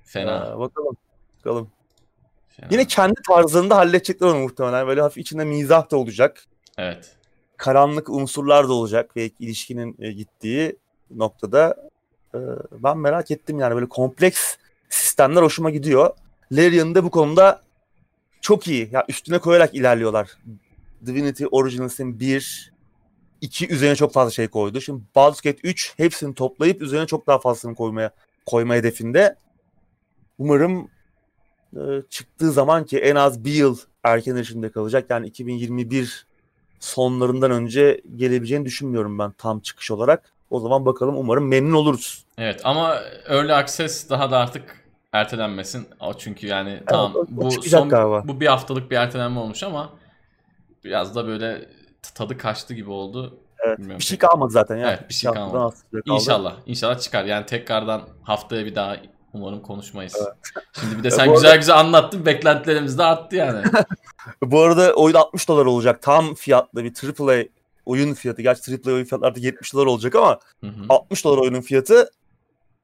[0.04, 0.54] Fena.
[0.56, 0.98] Ee, bakalım.
[1.40, 1.72] Bakalım.
[2.56, 2.68] Fena.
[2.72, 4.88] Yine kendi tarzında halledecekler onu muhtemelen.
[4.88, 6.46] Böyle hafif içinde mizah da olacak.
[6.78, 7.16] Evet.
[7.58, 10.76] Karanlık unsurlar da olacak ve ilişkinin e, gittiği
[11.12, 11.90] noktada
[12.36, 12.40] e,
[12.72, 14.56] ben merak ettim yani böyle kompleks
[14.90, 16.10] sistemler hoşuma gidiyor.
[16.52, 17.62] Larian bu konuda
[18.42, 18.90] çok iyi.
[18.92, 20.38] Ya üstüne koyarak ilerliyorlar.
[21.06, 22.74] Divinity Originals'in 1,
[23.42, 24.82] 2 üzerine çok fazla şey koydu.
[24.82, 28.12] Şimdi Baldur's Gate 3 hepsini toplayıp üzerine çok daha fazlasını koymaya
[28.46, 29.36] koyma hedefinde.
[30.38, 30.90] Umarım
[32.10, 35.06] çıktığı zaman ki en az bir yıl erken erişimde kalacak.
[35.10, 36.28] Yani 2021
[36.80, 40.34] sonlarından önce gelebileceğini düşünmüyorum ben tam çıkış olarak.
[40.50, 42.26] O zaman bakalım umarım memnun oluruz.
[42.38, 42.96] Evet ama
[43.28, 45.88] Early Access daha da artık ertelenmesin.
[46.18, 48.28] Çünkü yani evet, tamam bu son galiba.
[48.28, 49.90] bu bir haftalık bir ertelenme olmuş ama
[50.84, 51.70] biraz da böyle
[52.16, 53.40] tadı kaçtı gibi oldu.
[53.66, 54.90] Evet, Bilmiyorum bir şey kalmadı zaten ya.
[54.90, 55.76] Evet bir şey kalmadı.
[56.06, 56.56] İnşallah.
[56.66, 57.26] İnşallah çıkar.
[57.26, 58.98] Yani tekrardan haftaya bir daha
[59.34, 60.16] Umarım konuşmayız.
[60.18, 60.66] Evet.
[60.80, 61.56] Şimdi bir de sen güzel arada...
[61.56, 62.26] güzel anlattın.
[62.26, 63.64] Beklentilerimiz de arttı yani.
[64.42, 66.02] Bu arada oyun 60 dolar olacak.
[66.02, 67.44] Tam fiyatlı bir AAA
[67.86, 68.42] oyun fiyatı.
[68.42, 70.86] Gerçi AAA oyun fiyatları 70 dolar olacak ama hı hı.
[70.90, 72.10] 60 dolar oyunun fiyatı.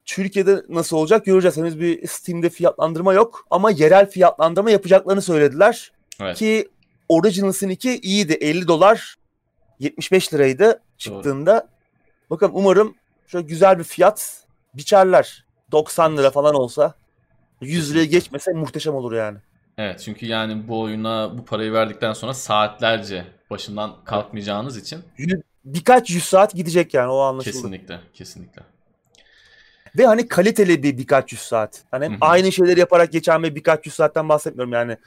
[0.06, 1.58] Türkiye'de nasıl olacak göreceğiz.
[1.58, 3.46] Henüz bir Steam'de fiyatlandırma yok.
[3.50, 5.92] Ama yerel fiyatlandırma yapacaklarını söylediler.
[6.22, 6.38] Evet.
[6.38, 6.70] Ki
[7.10, 8.34] Originals'ın 2 iyiydi.
[8.34, 9.16] 50 dolar
[9.80, 11.54] 75 liraydı çıktığında.
[11.54, 11.68] Doğru.
[12.30, 12.96] Bakın umarım
[13.28, 14.44] şöyle güzel bir fiyat
[14.74, 15.46] biçerler.
[15.72, 16.94] 90 lira falan olsa
[17.62, 19.38] 100 liraya geçmese muhteşem olur yani.
[19.78, 25.04] Evet çünkü yani bu oyuna bu parayı verdikten sonra saatlerce başından kalkmayacağınız için.
[25.66, 27.54] Birkaç yüz saat gidecek yani o anlaşıldı.
[27.54, 28.62] Kesinlikle kesinlikle.
[29.98, 31.84] Ve hani kaliteli bir birkaç yüz saat.
[31.92, 34.98] Hani aynı şeyleri yaparak geçen bir birkaç yüz saatten bahsetmiyorum yani.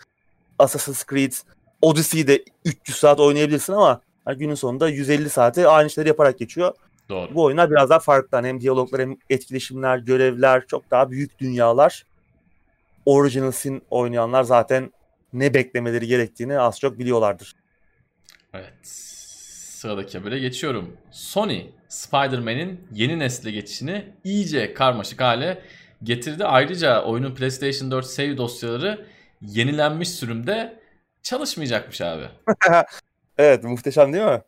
[0.58, 1.32] Assassin's Creed,
[1.82, 6.74] Odyssey'de 300 saat oynayabilirsin ama hani günün sonunda 150 saati aynı şeyleri yaparak geçiyor.
[7.12, 7.34] Doğru.
[7.34, 8.36] Bu oyunlar biraz daha farklı.
[8.36, 12.04] Hani hem diyaloglar hem etkileşimler, görevler çok daha büyük dünyalar.
[13.06, 14.92] Original Sin oynayanlar zaten
[15.32, 17.52] ne beklemeleri gerektiğini az çok biliyorlardır.
[18.54, 18.74] Evet.
[18.82, 20.96] Sıradaki habere geçiyorum.
[21.10, 25.62] Sony, Spider-Man'in yeni nesle geçişini iyice karmaşık hale
[26.02, 26.44] getirdi.
[26.44, 29.06] Ayrıca oyunun PlayStation 4 save dosyaları
[29.40, 30.80] yenilenmiş sürümde
[31.22, 32.24] çalışmayacakmış abi.
[33.38, 34.42] evet muhteşem değil mi?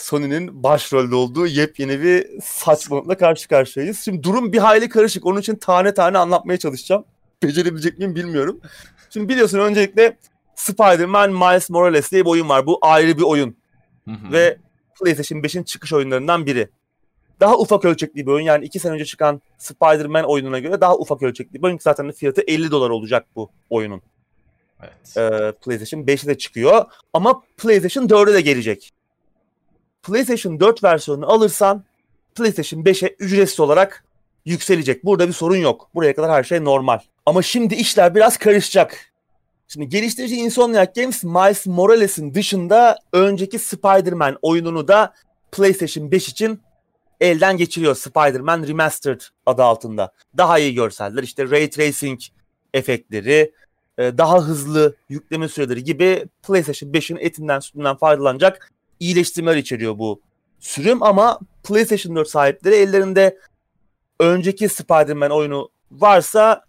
[0.00, 4.00] Sony'nin başrolde olduğu yepyeni bir saçmalıkla karşı karşıyayız.
[4.00, 5.26] Şimdi durum bir hayli karışık.
[5.26, 7.04] Onun için tane tane anlatmaya çalışacağım.
[7.42, 8.60] Becerebilecek miyim bilmiyorum.
[9.10, 10.16] Şimdi biliyorsun öncelikle
[10.54, 12.66] Spider-Man Miles Morales diye bir oyun var.
[12.66, 13.56] Bu ayrı bir oyun.
[14.32, 14.58] Ve
[15.00, 16.68] PlayStation 5'in çıkış oyunlarından biri.
[17.40, 18.44] Daha ufak ölçekli bir oyun.
[18.44, 21.78] Yani iki sene önce çıkan Spider-Man oyununa göre daha ufak ölçekli bir oyun.
[21.78, 24.02] Zaten fiyatı 50 dolar olacak bu oyunun.
[24.82, 25.16] Evet.
[25.16, 26.84] Ee, PlayStation 5'e de çıkıyor.
[27.12, 28.92] Ama PlayStation 4'e de gelecek.
[30.02, 31.84] PlayStation 4 versiyonunu alırsan
[32.34, 34.04] PlayStation 5'e ücretsiz olarak
[34.44, 35.04] yükselecek.
[35.04, 35.88] Burada bir sorun yok.
[35.94, 36.98] Buraya kadar her şey normal.
[37.26, 39.10] Ama şimdi işler biraz karışacak.
[39.68, 45.14] Şimdi geliştirici Insomniac Games Miles Morales'in dışında önceki Spider-Man oyununu da
[45.52, 46.60] PlayStation 5 için
[47.20, 47.94] elden geçiriyor.
[47.94, 50.12] Spider-Man Remastered adı altında.
[50.36, 52.20] Daha iyi görseller, işte Ray Tracing
[52.74, 53.52] efektleri,
[53.98, 58.70] e, daha hızlı yükleme süreleri gibi PlayStation 5'in etinden sütünden faydalanacak
[59.00, 60.20] iyileştirmeler içeriyor bu
[60.60, 63.38] sürüm ama PlayStation 4 sahipleri ellerinde
[64.20, 66.64] önceki Spider-Man oyunu varsa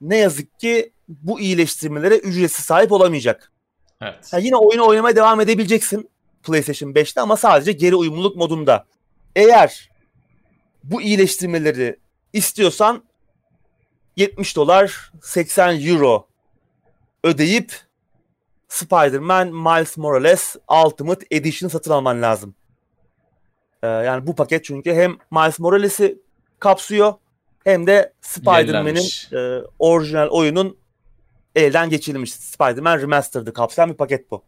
[0.00, 3.52] ne yazık ki bu iyileştirmelere ücretsiz sahip olamayacak.
[4.00, 4.30] Evet.
[4.32, 6.10] Yani yine oyunu oynamaya devam edebileceksin
[6.42, 8.86] PlayStation 5'te ama sadece geri uyumluluk modunda.
[9.36, 9.90] Eğer
[10.84, 11.96] bu iyileştirmeleri
[12.32, 13.04] istiyorsan
[14.16, 16.28] 70 dolar 80 euro
[17.24, 17.85] ödeyip
[18.68, 22.54] Spider-Man Miles Morales Ultimate Edition satın alman lazım.
[23.82, 26.18] Ee, yani bu paket çünkü hem Miles Morales'i
[26.58, 27.14] kapsıyor
[27.64, 30.76] hem de Spider-Man'in e, orijinal oyunun
[31.54, 34.42] elden geçirilmiş Spider-Man Remastered'ı kapsayan bir paket bu.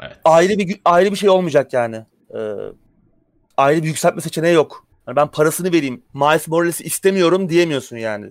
[0.00, 0.16] Evet.
[0.24, 2.06] Ayrı bir ayrı bir şey olmayacak yani.
[2.34, 2.54] Ee,
[3.56, 4.86] ayrı bir yükseltme seçeneği yok.
[5.06, 6.02] Yani ben parasını vereyim.
[6.14, 8.30] Miles Morales'i istemiyorum diyemiyorsun yani.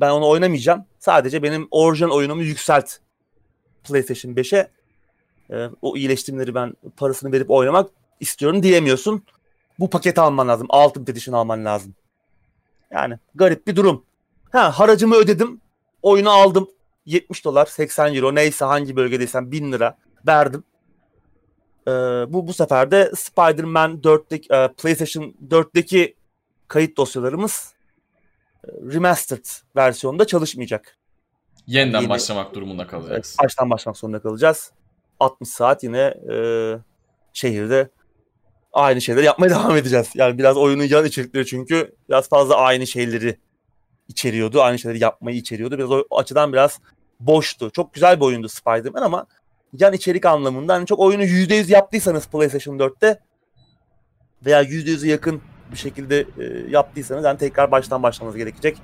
[0.00, 0.84] Ben onu oynamayacağım.
[0.98, 2.96] Sadece benim orijinal oyunumu yükselt.
[3.84, 4.70] PlayStation 5'e.
[5.50, 9.24] Ee, o iyileştirmeleri ben parasını verip oynamak istiyorum diyemiyorsun.
[9.78, 10.66] Bu paketi alman lazım.
[10.84, 11.94] Ultimate Edition alman lazım.
[12.90, 14.04] Yani garip bir durum.
[14.52, 15.60] Ha haracımı ödedim.
[16.02, 16.68] Oyunu aldım.
[17.06, 20.64] 70 dolar, 80 euro neyse hangi bölgedeysen 1000 lira verdim.
[21.88, 21.90] Ee,
[22.28, 26.14] bu bu sefer de Spider-Man 4'teki e, PlayStation 4'teki
[26.68, 27.74] kayıt dosyalarımız
[28.64, 30.99] e, remastered versiyonda çalışmayacak.
[31.66, 33.36] Yeniden Yeni, başlamak durumunda kalacağız.
[33.42, 34.72] baştan başlamak zorunda kalacağız.
[35.20, 36.34] 60 saat yine e,
[37.32, 37.90] şehirde
[38.72, 40.10] aynı şeyleri yapmaya devam edeceğiz.
[40.14, 43.38] Yani biraz oyunun yan içerikleri çünkü biraz fazla aynı şeyleri
[44.08, 44.62] içeriyordu.
[44.62, 45.78] Aynı şeyleri yapmayı içeriyordu.
[45.78, 46.80] Biraz o açıdan biraz
[47.20, 47.70] boştu.
[47.70, 49.26] Çok güzel bir oyundu Spider-Man ama
[49.78, 53.20] yan içerik anlamında hani çok oyunu %100 yaptıysanız PlayStation 4'te
[54.46, 55.42] veya %100'e yakın
[55.72, 58.78] bir şekilde e, yaptıysanız yani tekrar baştan başlamanız gerekecek.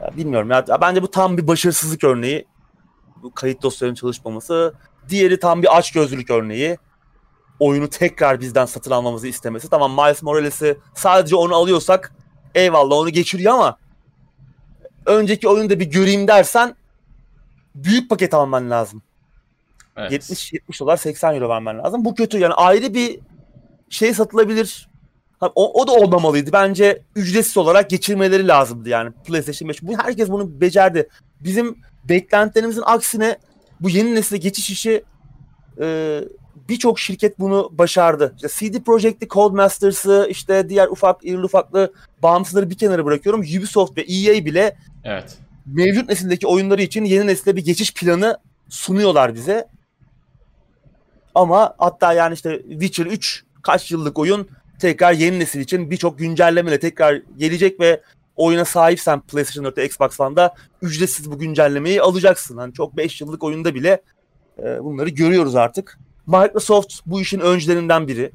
[0.00, 2.46] Ya bilmiyorum ya bence bu tam bir başarısızlık örneği.
[3.22, 4.74] Bu kayıt dosyalarının çalışmaması.
[5.08, 6.78] Diğeri tam bir açgözlülük örneği.
[7.58, 9.70] Oyunu tekrar bizden satın almamızı istemesi.
[9.70, 12.12] Tamam Miles Morales'i sadece onu alıyorsak
[12.54, 13.76] eyvallah onu geçiriyor ama
[15.06, 16.74] önceki oyunu da bir göreyim dersen
[17.74, 19.02] büyük paket alman lazım.
[19.96, 20.12] Evet.
[20.12, 22.04] 70 70 dolar 80 euro vermen lazım.
[22.04, 23.20] Bu kötü yani ayrı bir
[23.90, 24.89] şey satılabilir.
[25.40, 26.52] O, o da olmamalıydı.
[26.52, 29.82] Bence ücretsiz olarak geçirmeleri lazımdı yani PlayStation 5.
[29.82, 31.08] Bu herkes bunu becerdi.
[31.40, 31.76] Bizim
[32.08, 33.38] beklentilerimizin aksine
[33.80, 35.04] bu yeni nesile geçiş işi
[35.80, 36.20] e,
[36.68, 38.34] birçok şirket bunu başardı.
[38.36, 43.40] İşte CD Projekt'i, Codemasters'ı, işte diğer ufak irili ufaklı bağımsızları bir kenara bırakıyorum.
[43.40, 45.38] Ubisoft ve EA bile evet.
[45.66, 48.38] mevcut nesildeki oyunları için yeni nesile bir geçiş planı
[48.68, 49.68] sunuyorlar bize.
[51.34, 54.48] Ama hatta yani işte Witcher 3 kaç yıllık oyun
[54.80, 58.02] tekrar yeni nesil için birçok güncellemeyle tekrar gelecek ve
[58.36, 62.56] oyuna sahipsen PlayStation 4'te Xbox One'da ücretsiz bu güncellemeyi alacaksın.
[62.56, 64.02] Hani çok 5 yıllık oyunda bile
[64.58, 65.98] e, bunları görüyoruz artık.
[66.26, 68.32] Microsoft bu işin öncülerinden biri.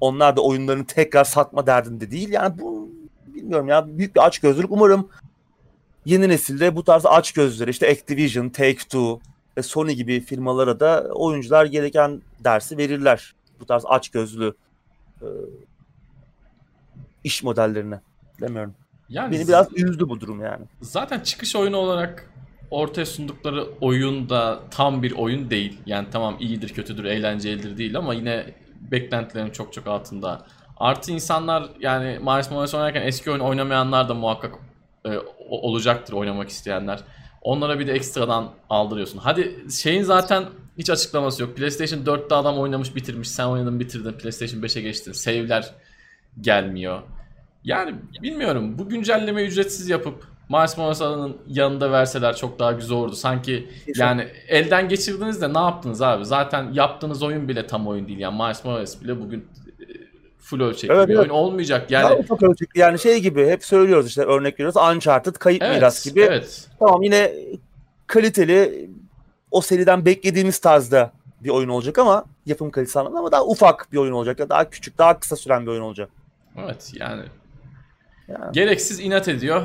[0.00, 2.28] Onlar da oyunlarını tekrar satma derdinde değil.
[2.28, 2.88] Yani bu
[3.26, 4.70] bilmiyorum ya büyük bir açgözlülük.
[4.72, 5.08] Umarım
[6.04, 9.20] yeni nesilde bu tarz açgözlülere işte Activision, Take-Two,
[9.56, 13.34] ve Sony gibi firmalara da oyuncular gereken dersi verirler.
[13.60, 14.54] Bu tarz açgözlü
[15.22, 15.28] e,
[17.24, 18.00] iş modellerine.
[18.40, 18.74] Demiyorum.
[19.08, 20.64] Yani Beni biraz üzdü bu durum yani.
[20.80, 22.30] Zaten çıkış oyunu olarak
[22.70, 25.78] ortaya sundukları oyun da tam bir oyun değil.
[25.86, 30.46] Yani tamam iyidir, kötüdür, eğlencelidir değil ama yine beklentilerin çok çok altında.
[30.76, 34.54] Artı insanlar yani Miles Morales oynarken eski oyun oynamayanlar da muhakkak
[35.04, 35.18] e,
[35.48, 37.00] olacaktır oynamak isteyenler.
[37.42, 39.18] Onlara bir de ekstradan aldırıyorsun.
[39.18, 40.44] Hadi şeyin zaten
[40.80, 41.56] hiç açıklaması yok.
[41.56, 43.30] PlayStation 4'te adam oynamış bitirmiş.
[43.30, 44.12] Sen oynadın bitirdin.
[44.12, 45.12] PlayStation 5'e geçtin.
[45.12, 45.74] Save'ler
[46.40, 47.02] gelmiyor.
[47.64, 48.78] Yani bilmiyorum.
[48.78, 53.14] Bu güncelleme ücretsiz yapıp Miles Morales'ın yanında verseler çok daha güzel olurdu.
[53.14, 56.24] Sanki yani elden geçirdiniz de ne yaptınız abi?
[56.24, 58.18] Zaten yaptığınız oyun bile tam oyun değil.
[58.18, 59.46] Yani Miles Morales bile bugün
[60.38, 61.22] full ölçekli evet, bir evet.
[61.22, 61.90] oyun olmayacak.
[61.90, 62.80] Yani ya, çok ölçekli.
[62.80, 64.76] Yani şey gibi hep söylüyoruz işte örnek veriyoruz.
[64.76, 66.20] Uncharted kayıp evet, miras gibi.
[66.20, 66.68] Evet.
[66.78, 67.32] Tamam yine
[68.06, 68.90] kaliteli
[69.50, 73.98] o seriden beklediğimiz tarzda bir oyun olacak ama yapım kalitesi anlamında ama daha ufak bir
[73.98, 74.48] oyun olacak.
[74.48, 76.10] Daha küçük, daha kısa süren bir oyun olacak.
[76.56, 77.22] Evet yani.
[78.28, 78.52] yani.
[78.52, 79.62] Gereksiz inat ediyor.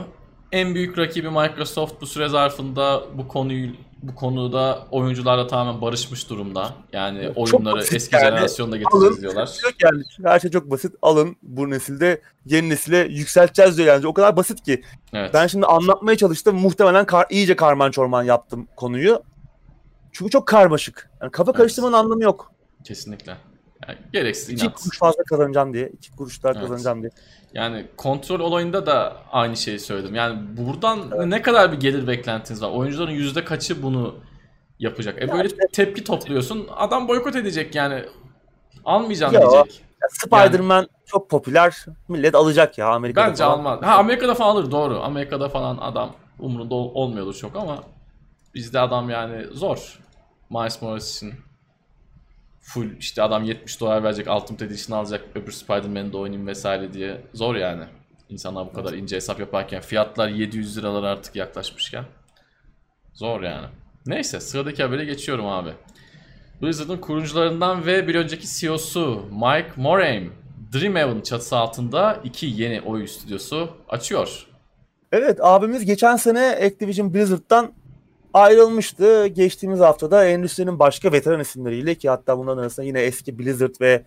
[0.52, 3.72] En büyük rakibi Microsoft bu süre zarfında bu konuyu
[4.04, 6.74] bu konuda oyuncularla tamamen barışmış durumda.
[6.94, 8.26] Yani evet, oyunları eski yani.
[8.26, 9.58] jenerasyonda getireceğiz diyorlar.
[9.64, 10.96] Yok yani her şey çok basit.
[11.02, 14.08] Alın bu nesilde yeni nesile yükselteceğiz diyor yani.
[14.08, 14.84] O kadar basit ki.
[15.14, 15.32] Evet.
[15.34, 16.56] Ben şimdi anlatmaya çalıştım.
[16.56, 19.24] Muhtemelen kar, iyice karman çorman yaptım konuyu.
[20.16, 21.10] Çünkü çok karmaşık.
[21.22, 21.58] Yani kafa evet.
[21.58, 22.52] karıştırmanın anlamı yok.
[22.84, 23.38] Kesinlikle.
[23.88, 24.64] Yani gereksiz inat.
[24.64, 25.90] İki kuruş fazla kazanacağım diye.
[25.90, 26.62] iki kuruş daha evet.
[26.62, 27.12] kazanacağım diye.
[27.54, 30.16] Yani kontrol olayında da aynı şeyi söyledim.
[30.16, 31.26] Yani buradan evet.
[31.26, 32.72] ne kadar bir gelir beklentiniz var?
[32.72, 34.16] Oyuncuların yüzde kaçı bunu
[34.80, 35.24] yapacak?
[35.24, 36.68] E böyle işte, tepki topluyorsun.
[36.76, 38.06] Adam boykot edecek yani.
[38.86, 39.84] Almayacağım ya, diyecek.
[40.10, 41.86] Spider-Man yani, çok popüler.
[42.08, 43.58] Millet alacak ya Amerika'da Bence falan.
[43.58, 43.82] almaz.
[43.82, 45.00] Ha Amerika'da falan alır doğru.
[45.04, 47.84] Amerika'da falan adam umurunda ol, olmuyordur çok ama
[48.54, 50.05] bizde adam yani zor.
[50.50, 51.34] Miles Morales için
[52.62, 57.56] full işte adam 70 dolar verecek Ultimate Edition alacak öbür Spider-Man'de oynayayım vesaire diye zor
[57.56, 57.84] yani.
[58.30, 62.06] İnsanlar bu kadar ince hesap yaparken fiyatlar 700 liralar artık yaklaşmışken
[63.14, 63.68] zor yani.
[64.06, 65.70] Neyse sıradaki habere geçiyorum abi.
[66.62, 70.30] Blizzard'ın kurucularından ve bir önceki CEO'su Mike Morhaime
[70.74, 74.48] Dreamhaven çatısı altında iki yeni oyun stüdyosu açıyor.
[75.12, 77.74] Evet abimiz geçen sene Activision Blizzard'dan
[78.36, 79.28] ayrılmıştı.
[79.28, 84.04] Geçtiğimiz haftada endüstrinin başka veteran isimleriyle ki hatta bunların arasında yine eski Blizzard ve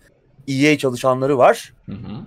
[0.47, 1.73] EA çalışanları var.
[1.85, 2.25] Hı hı.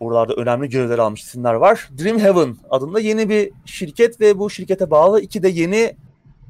[0.00, 1.88] Buralarda önemli görevler almış isimler var.
[1.98, 5.96] Dreamhaven adında yeni bir şirket ve bu şirkete bağlı iki de yeni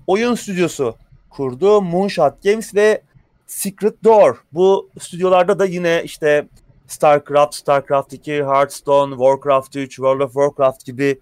[0.06, 0.94] oyun stüdyosu
[1.30, 1.82] kurdu.
[1.82, 3.02] Moonshot Games ve
[3.46, 4.36] Secret Door.
[4.52, 6.48] Bu stüdyolarda da yine işte
[6.86, 11.20] StarCraft, StarCraft 2, Hearthstone, Warcraft 3, World of Warcraft gibi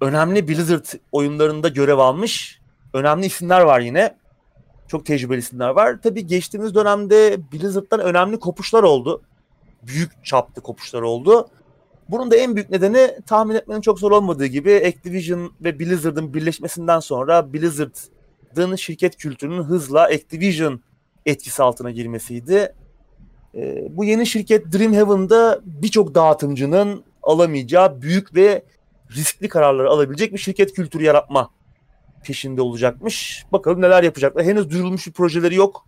[0.00, 2.60] önemli Blizzard oyunlarında görev almış
[2.94, 4.16] önemli isimler var yine.
[4.88, 5.98] Çok tecrübeli isimler var.
[6.02, 9.22] Tabii geçtiğimiz dönemde Blizzard'dan önemli kopuşlar oldu.
[9.82, 11.48] Büyük çaplı kopuşlar oldu.
[12.08, 17.00] Bunun da en büyük nedeni tahmin etmenin çok zor olmadığı gibi Activision ve Blizzard'ın birleşmesinden
[17.00, 20.80] sonra Blizzard'ın şirket kültürünün hızla Activision
[21.26, 22.74] etkisi altına girmesiydi.
[23.54, 28.64] Ee, bu yeni şirket Dreamhaven'da birçok dağıtımcının alamayacağı büyük ve
[29.14, 31.50] riskli kararları alabilecek bir şirket kültürü yaratma
[32.24, 33.44] peşinde olacakmış.
[33.52, 34.44] Bakalım neler yapacaklar.
[34.44, 35.86] Henüz duyurulmuş bir projeleri yok.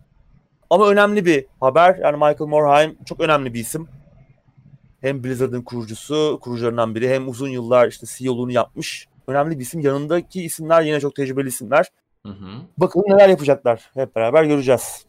[0.69, 1.95] Ama önemli bir haber.
[1.95, 3.87] Yani Michael Morhaime çok önemli bir isim.
[5.01, 9.07] Hem Blizzard'ın kurucusu, kurucularından biri hem uzun yıllar işte CEO'luğunu yapmış.
[9.27, 9.79] Önemli bir isim.
[9.79, 11.85] Yanındaki isimler yine çok tecrübeli isimler.
[12.25, 12.61] Hı hı.
[12.77, 13.91] Bakalım neler yapacaklar.
[13.93, 15.05] Hep beraber göreceğiz.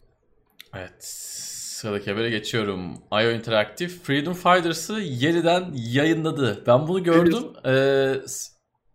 [0.75, 1.38] Evet.
[1.79, 2.93] Sıradaki habere geçiyorum.
[3.11, 6.63] IO Interactive Freedom Fighters'ı yeniden yayınladı.
[6.67, 7.43] Ben bunu gördüm.
[7.65, 8.13] Ee,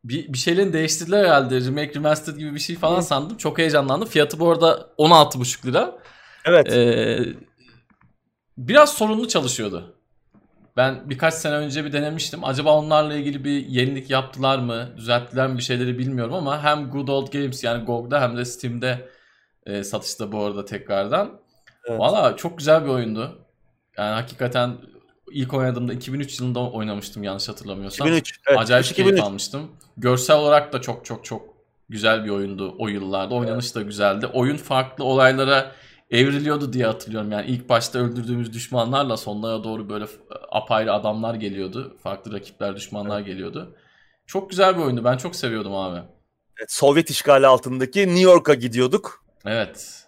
[0.05, 1.61] bir, bir şeylerin değiştirdiler herhalde.
[1.61, 3.03] Remake, Remastered gibi bir şey falan Hı.
[3.03, 3.37] sandım.
[3.37, 4.09] Çok heyecanlandım.
[4.09, 5.99] Fiyatı bu arada 16,5 lira.
[6.45, 6.72] Evet.
[6.72, 7.18] Ee,
[8.59, 9.97] biraz sorunlu çalışıyordu.
[10.76, 12.45] Ben birkaç sene önce bir denemiştim.
[12.45, 14.89] Acaba onlarla ilgili bir yenilik yaptılar mı?
[14.97, 19.09] Düzelttiler mi bir şeyleri bilmiyorum ama hem Good Old Games yani GOG'da hem de Steam'de
[19.66, 21.43] e, satışta bu arada tekrardan.
[21.85, 22.01] Evet.
[22.01, 23.39] Valla çok güzel bir oyundu.
[23.99, 24.76] Yani hakikaten
[25.32, 28.07] ilk oynadığımda 2003 yılında oynamıştım yanlış hatırlamıyorsam.
[28.07, 28.41] 2003.
[28.47, 28.59] Evet.
[28.59, 29.11] Acayip 2003.
[29.11, 29.70] keyif almıştım.
[29.97, 31.43] Görsel olarak da çok çok çok
[31.89, 33.35] güzel bir oyundu o yıllarda.
[33.35, 33.74] Oynanış evet.
[33.74, 34.26] da güzeldi.
[34.26, 35.72] Oyun farklı olaylara
[36.11, 37.32] evriliyordu diye hatırlıyorum.
[37.32, 40.07] Yani ilk başta öldürdüğümüz düşmanlarla sonlara doğru böyle
[40.51, 41.97] apayrı adamlar geliyordu.
[42.03, 43.26] Farklı rakipler, düşmanlar evet.
[43.26, 43.76] geliyordu.
[44.26, 45.05] Çok güzel bir oyundu.
[45.05, 46.01] Ben çok seviyordum abi.
[46.59, 49.24] Evet, Sovyet işgali altındaki New York'a gidiyorduk.
[49.47, 50.03] Evet.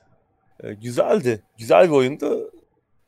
[0.62, 1.42] Ee, güzeldi.
[1.58, 2.50] Güzel bir oyundu.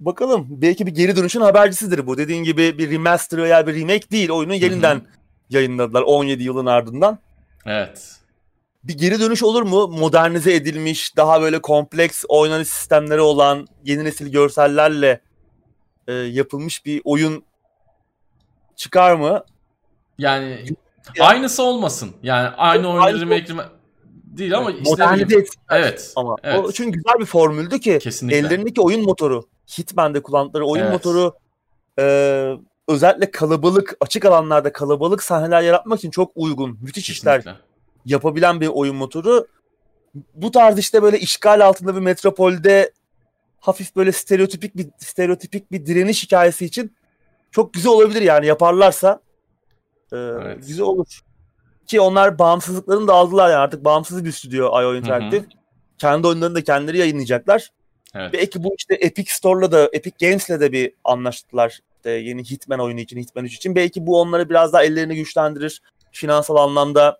[0.00, 2.18] Bakalım belki bir geri dönüşün habercisidir bu.
[2.18, 4.30] Dediğin gibi bir remaster veya bir remake değil.
[4.30, 5.02] Oyunu yeniden
[5.50, 7.18] yayınladılar 17 yılın ardından.
[7.66, 8.14] Evet.
[8.84, 9.88] Bir geri dönüş olur mu?
[9.88, 15.20] Modernize edilmiş, daha böyle kompleks oynanış sistemleri olan, yeni nesil görsellerle
[16.08, 17.44] e, yapılmış bir oyun
[18.76, 19.44] çıkar mı?
[20.18, 20.64] Yani,
[21.16, 22.10] yani aynısı olmasın.
[22.22, 23.77] Yani aynı oyunu remake, remake
[24.36, 25.80] değil ama evet, modernize etsinler.
[25.80, 26.12] Evet.
[26.16, 26.64] Ama evet.
[26.64, 28.38] o çünkü güzel bir formüldü ki Kesinlikle.
[28.38, 29.48] ellerindeki oyun motoru,
[29.78, 30.92] Hitman'de kullandıkları oyun evet.
[30.92, 31.34] motoru
[31.98, 32.54] e,
[32.88, 36.78] özellikle kalabalık, açık alanlarda kalabalık sahneler yaratmak için çok uygun.
[36.82, 37.38] Müthiş Kesinlikle.
[37.38, 37.56] işler
[38.04, 39.46] yapabilen bir oyun motoru.
[40.34, 42.92] Bu tarz işte böyle işgal altında bir metropolde
[43.60, 46.96] hafif böyle stereotipik bir stereotipik bir direniş hikayesi için
[47.50, 49.20] çok güzel olabilir yani yaparlarsa
[50.12, 50.66] e, evet.
[50.66, 51.20] güzel olur.
[51.88, 55.40] Ki onlar bağımsızlıklarını da aldılar yani artık bağımsız bir stüdyo IO Interactive.
[55.40, 55.48] Hı hı.
[55.98, 57.70] Kendi oyunlarını da kendileri yayınlayacaklar.
[58.14, 58.32] Evet.
[58.32, 61.80] Belki bu işte Epic Store'la da Epic Games'le de bir anlaştılar.
[61.96, 63.74] İşte yeni Hitman oyunu için, Hitman 3 için.
[63.74, 65.82] Belki bu onları biraz daha ellerini güçlendirir.
[66.12, 67.18] Finansal anlamda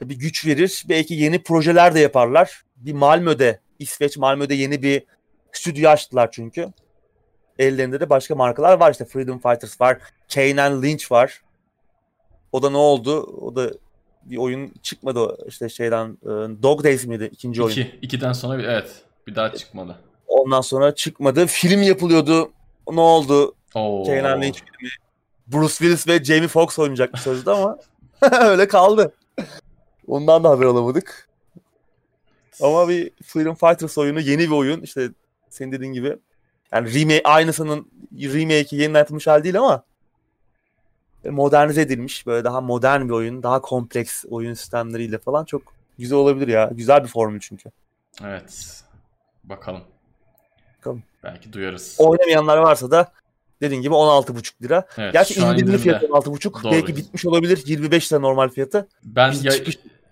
[0.00, 0.84] bir güç verir.
[0.88, 2.62] Belki yeni projeler de yaparlar.
[2.76, 5.02] Bir Malmö'de, İsveç Malmö'de yeni bir
[5.52, 6.68] stüdyo açtılar çünkü.
[7.58, 8.90] Ellerinde de başka markalar var.
[8.90, 9.98] İşte Freedom Fighters var.
[10.34, 11.42] Kane Lynch var.
[12.52, 13.22] O da ne oldu?
[13.22, 13.70] O da
[14.24, 16.28] bir oyun çıkmadı işte şeyden e,
[16.62, 17.72] Dog Days miydi ikinci oyun?
[17.72, 17.98] İki.
[18.02, 19.96] İkiden sonra bir, evet bir daha çıkmadı.
[20.26, 21.46] Ondan sonra çıkmadı.
[21.46, 22.50] Film yapılıyordu.
[22.90, 23.54] Ne oldu?
[23.74, 24.04] Oo.
[24.04, 24.90] Kenan Lynch filmi.
[25.46, 27.78] Bruce Willis ve Jamie Foxx oynayacak sözde ama
[28.40, 29.14] öyle kaldı.
[30.06, 31.28] Ondan da haber alamadık.
[32.60, 34.80] Ama bir Freedom Fighters oyunu yeni bir oyun.
[34.80, 35.08] İşte
[35.48, 36.16] senin dediğin gibi.
[36.72, 39.84] Yani remake, aynısının remake'i yeniden yapılmış hali değil ama
[41.30, 42.26] modernize edilmiş.
[42.26, 43.42] Böyle daha modern bir oyun.
[43.42, 45.62] Daha kompleks oyun sistemleriyle falan çok
[45.98, 46.70] güzel olabilir ya.
[46.72, 47.70] Güzel bir formül çünkü.
[48.24, 48.82] Evet.
[49.44, 49.82] Bakalım.
[50.78, 51.02] Bakalım.
[51.24, 51.96] Belki duyarız.
[51.98, 53.12] Oynamayanlar varsa da
[53.60, 54.86] dediğin gibi 16,5 lira.
[54.98, 56.72] Evet, Gerçi indirimli fiyatı 16,5.
[56.72, 57.62] Belki bitmiş olabilir.
[57.66, 58.88] 25 lira normal fiyatı.
[59.04, 59.52] Ben ya,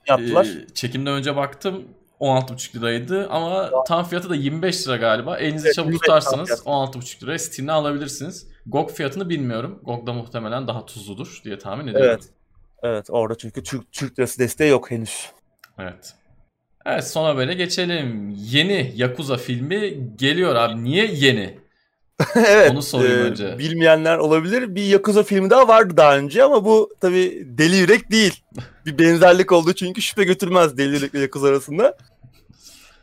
[0.09, 0.45] yaptılar.
[0.45, 1.85] E, çekimden önce baktım
[2.21, 3.85] 16,5 liraydı ama ya.
[3.87, 5.39] tam fiyatı da 25 lira galiba.
[5.39, 8.47] Elinizi evet, çabuk tutarsanız 16,5 liraya Steam'de alabilirsiniz.
[8.71, 9.81] GOG fiyatını bilmiyorum.
[9.83, 12.11] GOG'da muhtemelen daha tuzludur diye tahmin ediyorum.
[12.11, 12.25] Evet.
[12.83, 15.31] Evet orada çünkü Türk, Türk lirası desteği yok henüz.
[15.79, 16.15] Evet.
[16.87, 18.35] Evet son habere geçelim.
[18.37, 20.85] Yeni Yakuza filmi geliyor abi.
[20.85, 21.59] Niye yeni?
[22.37, 22.71] evet.
[22.71, 23.59] Onu sorayım e, önce.
[23.59, 24.75] Bilmeyenler olabilir.
[24.75, 28.43] Bir Yakuza filmi daha vardı daha önce ama bu tabi Deli Yürek değil.
[28.87, 31.97] bir benzerlik oldu çünkü şüphe götürmez Deli Yürek ile Yakuza arasında.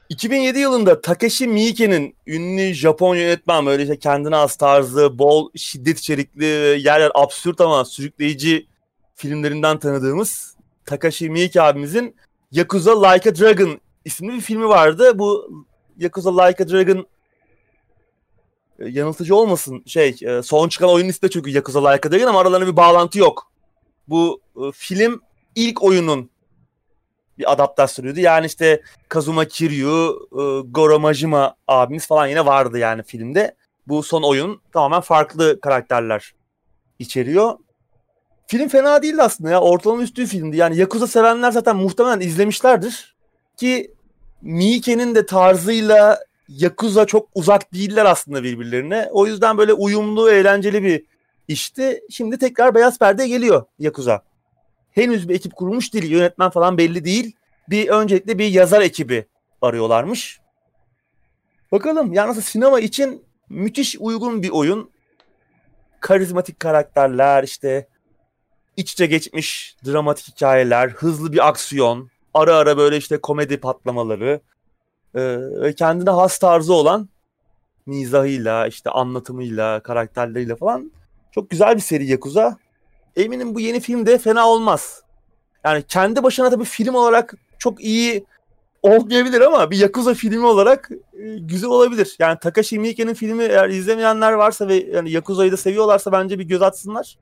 [0.09, 6.45] 2007 yılında Takeshi Miike'nin ünlü Japon yönetmen böyle işte kendine az tarzı, bol şiddet içerikli
[6.45, 8.67] yer yer absürt ama sürükleyici
[9.15, 10.55] filmlerinden tanıdığımız
[10.85, 12.15] Takashi Miike abimizin
[12.51, 15.19] Yakuza Like a Dragon isimli bir filmi vardı.
[15.19, 15.51] Bu
[15.97, 17.07] Yakuza Like a Dragon
[18.79, 22.39] e, yanıltıcı olmasın şey e, son çıkan oyun de çünkü Yakuza Like a Dragon ama
[22.39, 23.51] aralarında bir bağlantı yok.
[24.07, 25.21] Bu e, film
[25.55, 26.29] ilk oyunun
[27.37, 28.19] bir adaptasyonuydu.
[28.19, 30.27] Yani işte Kazuma Kiryu,
[30.69, 33.55] Goro Majima abimiz falan yine vardı yani filmde.
[33.87, 36.33] Bu son oyun tamamen farklı karakterler
[36.99, 37.57] içeriyor.
[38.47, 39.61] Film fena değildi aslında ya.
[39.61, 40.57] Ortalama üstü filmdi.
[40.57, 43.15] Yani Yakuza sevenler zaten muhtemelen izlemişlerdir.
[43.57, 43.91] Ki
[44.41, 46.19] Miike'nin de tarzıyla
[46.49, 49.09] Yakuza çok uzak değiller aslında birbirlerine.
[49.11, 51.05] O yüzden böyle uyumlu, eğlenceli bir
[51.47, 52.01] işti.
[52.09, 54.21] Şimdi tekrar Beyaz Perde geliyor Yakuza.
[54.97, 56.11] Henüz bir ekip kurulmuş değil.
[56.11, 57.35] Yönetmen falan belli değil.
[57.69, 59.25] Bir öncelikle bir yazar ekibi
[59.61, 60.39] arıyorlarmış.
[61.71, 64.89] Bakalım yalnız sinema için müthiş uygun bir oyun.
[65.99, 67.87] Karizmatik karakterler işte
[68.77, 74.41] iç içe geçmiş dramatik hikayeler, hızlı bir aksiyon, ara ara böyle işte komedi patlamaları
[75.61, 77.09] ve kendine has tarzı olan
[77.85, 80.91] mizahıyla, işte anlatımıyla, karakterleriyle falan
[81.31, 82.57] çok güzel bir seri Yakuza.
[83.17, 85.01] Eminim bu yeni film de fena olmaz.
[85.65, 88.25] Yani kendi başına tabii film olarak çok iyi
[88.83, 92.15] olmayabilir ama bir Yakuza filmi olarak e, güzel olabilir.
[92.19, 96.61] Yani Takashi Miike'nin filmi eğer izlemeyenler varsa ve yani Yakuza'yı da seviyorlarsa bence bir göz
[96.61, 97.17] atsınlar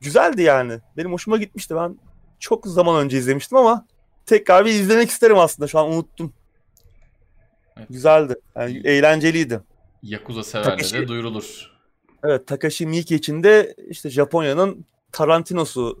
[0.00, 0.80] güzeldi yani.
[0.96, 1.76] Benim hoşuma gitmişti.
[1.76, 1.98] Ben
[2.40, 3.86] çok zaman önce izlemiştim ama
[4.26, 5.66] tekrar bir izlemek isterim aslında.
[5.68, 6.32] Şu an unuttum.
[7.76, 7.88] Evet.
[7.90, 8.34] Güzeldi.
[8.56, 9.60] Yani eğlenceliydi.
[10.02, 11.77] Yakuza severlere duyurulur.
[12.24, 15.98] Evet Takashi Miike için de işte Japonya'nın Tarantino'su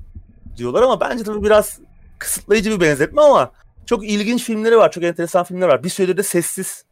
[0.56, 1.80] diyorlar ama bence tabii biraz
[2.18, 3.52] kısıtlayıcı bir benzetme ama
[3.86, 4.90] çok ilginç filmleri var.
[4.90, 5.84] Çok enteresan filmler var.
[5.84, 6.84] Bir süredir de sessiz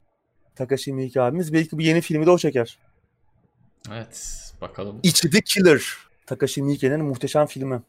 [0.55, 1.53] Takashi Miike abimiz.
[1.53, 2.79] Belki bir yeni filmi de o çeker.
[3.93, 5.01] Evet bakalım.
[5.03, 5.97] İçi The Killer.
[6.27, 7.83] Takashi Miike'nin muhteşem filmi.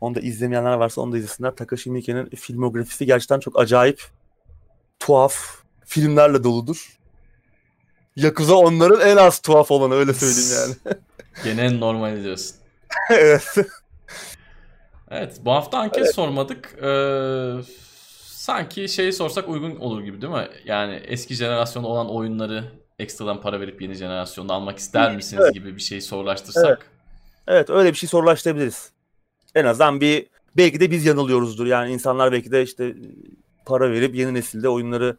[0.00, 1.56] Onu da izlemeyenler varsa onu da izlesinler.
[1.56, 4.02] Takashi Miike'nin filmografisi gerçekten çok acayip,
[4.98, 5.34] tuhaf
[5.84, 6.98] filmlerle doludur.
[8.16, 10.96] Yakuza onların en az tuhaf olanı öyle söyleyeyim yani.
[11.44, 12.56] Gene en normal diyorsun.
[13.10, 13.56] evet.
[15.10, 16.14] Evet bu hafta anket evet.
[16.14, 16.78] sormadık.
[16.82, 17.52] Ee,
[18.24, 20.48] sanki şeyi sorsak uygun olur gibi değil mi?
[20.64, 22.64] Yani eski jenerasyonda olan oyunları
[22.98, 25.54] ekstradan para verip yeni jenerasyonda almak ister misiniz evet.
[25.54, 26.66] gibi bir şey sorulaştırsak.
[26.66, 26.78] Evet.
[27.48, 28.90] Evet öyle bir şey sorulaştırabiliriz.
[29.54, 31.66] En azından bir belki de biz yanılıyoruzdur.
[31.66, 32.94] Yani insanlar belki de işte
[33.66, 35.16] para verip yeni nesilde oyunları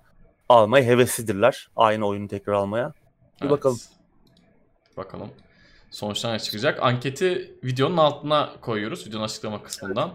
[0.49, 1.69] almaya heveslidirler.
[1.75, 2.93] Aynı oyunu tekrar almaya.
[3.41, 3.51] Bir evet.
[3.51, 3.79] bakalım.
[4.97, 5.29] Bakalım.
[5.91, 6.83] Sonuçlar ne çıkacak?
[6.83, 9.07] Anketi videonun altına koyuyoruz.
[9.07, 10.11] Videonun açıklama kısmından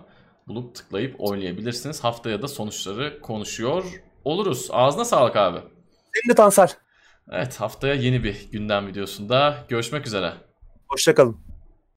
[0.49, 2.05] bulup tıklayıp oynayabilirsiniz.
[2.05, 3.85] Haftaya da sonuçları konuşuyor
[4.25, 4.69] oluruz.
[4.71, 5.59] Ağzına sağlık abi.
[6.15, 6.69] Senin de Tansel.
[7.31, 10.33] Evet haftaya yeni bir gündem videosunda görüşmek üzere.
[10.89, 11.50] Hoşçakalın.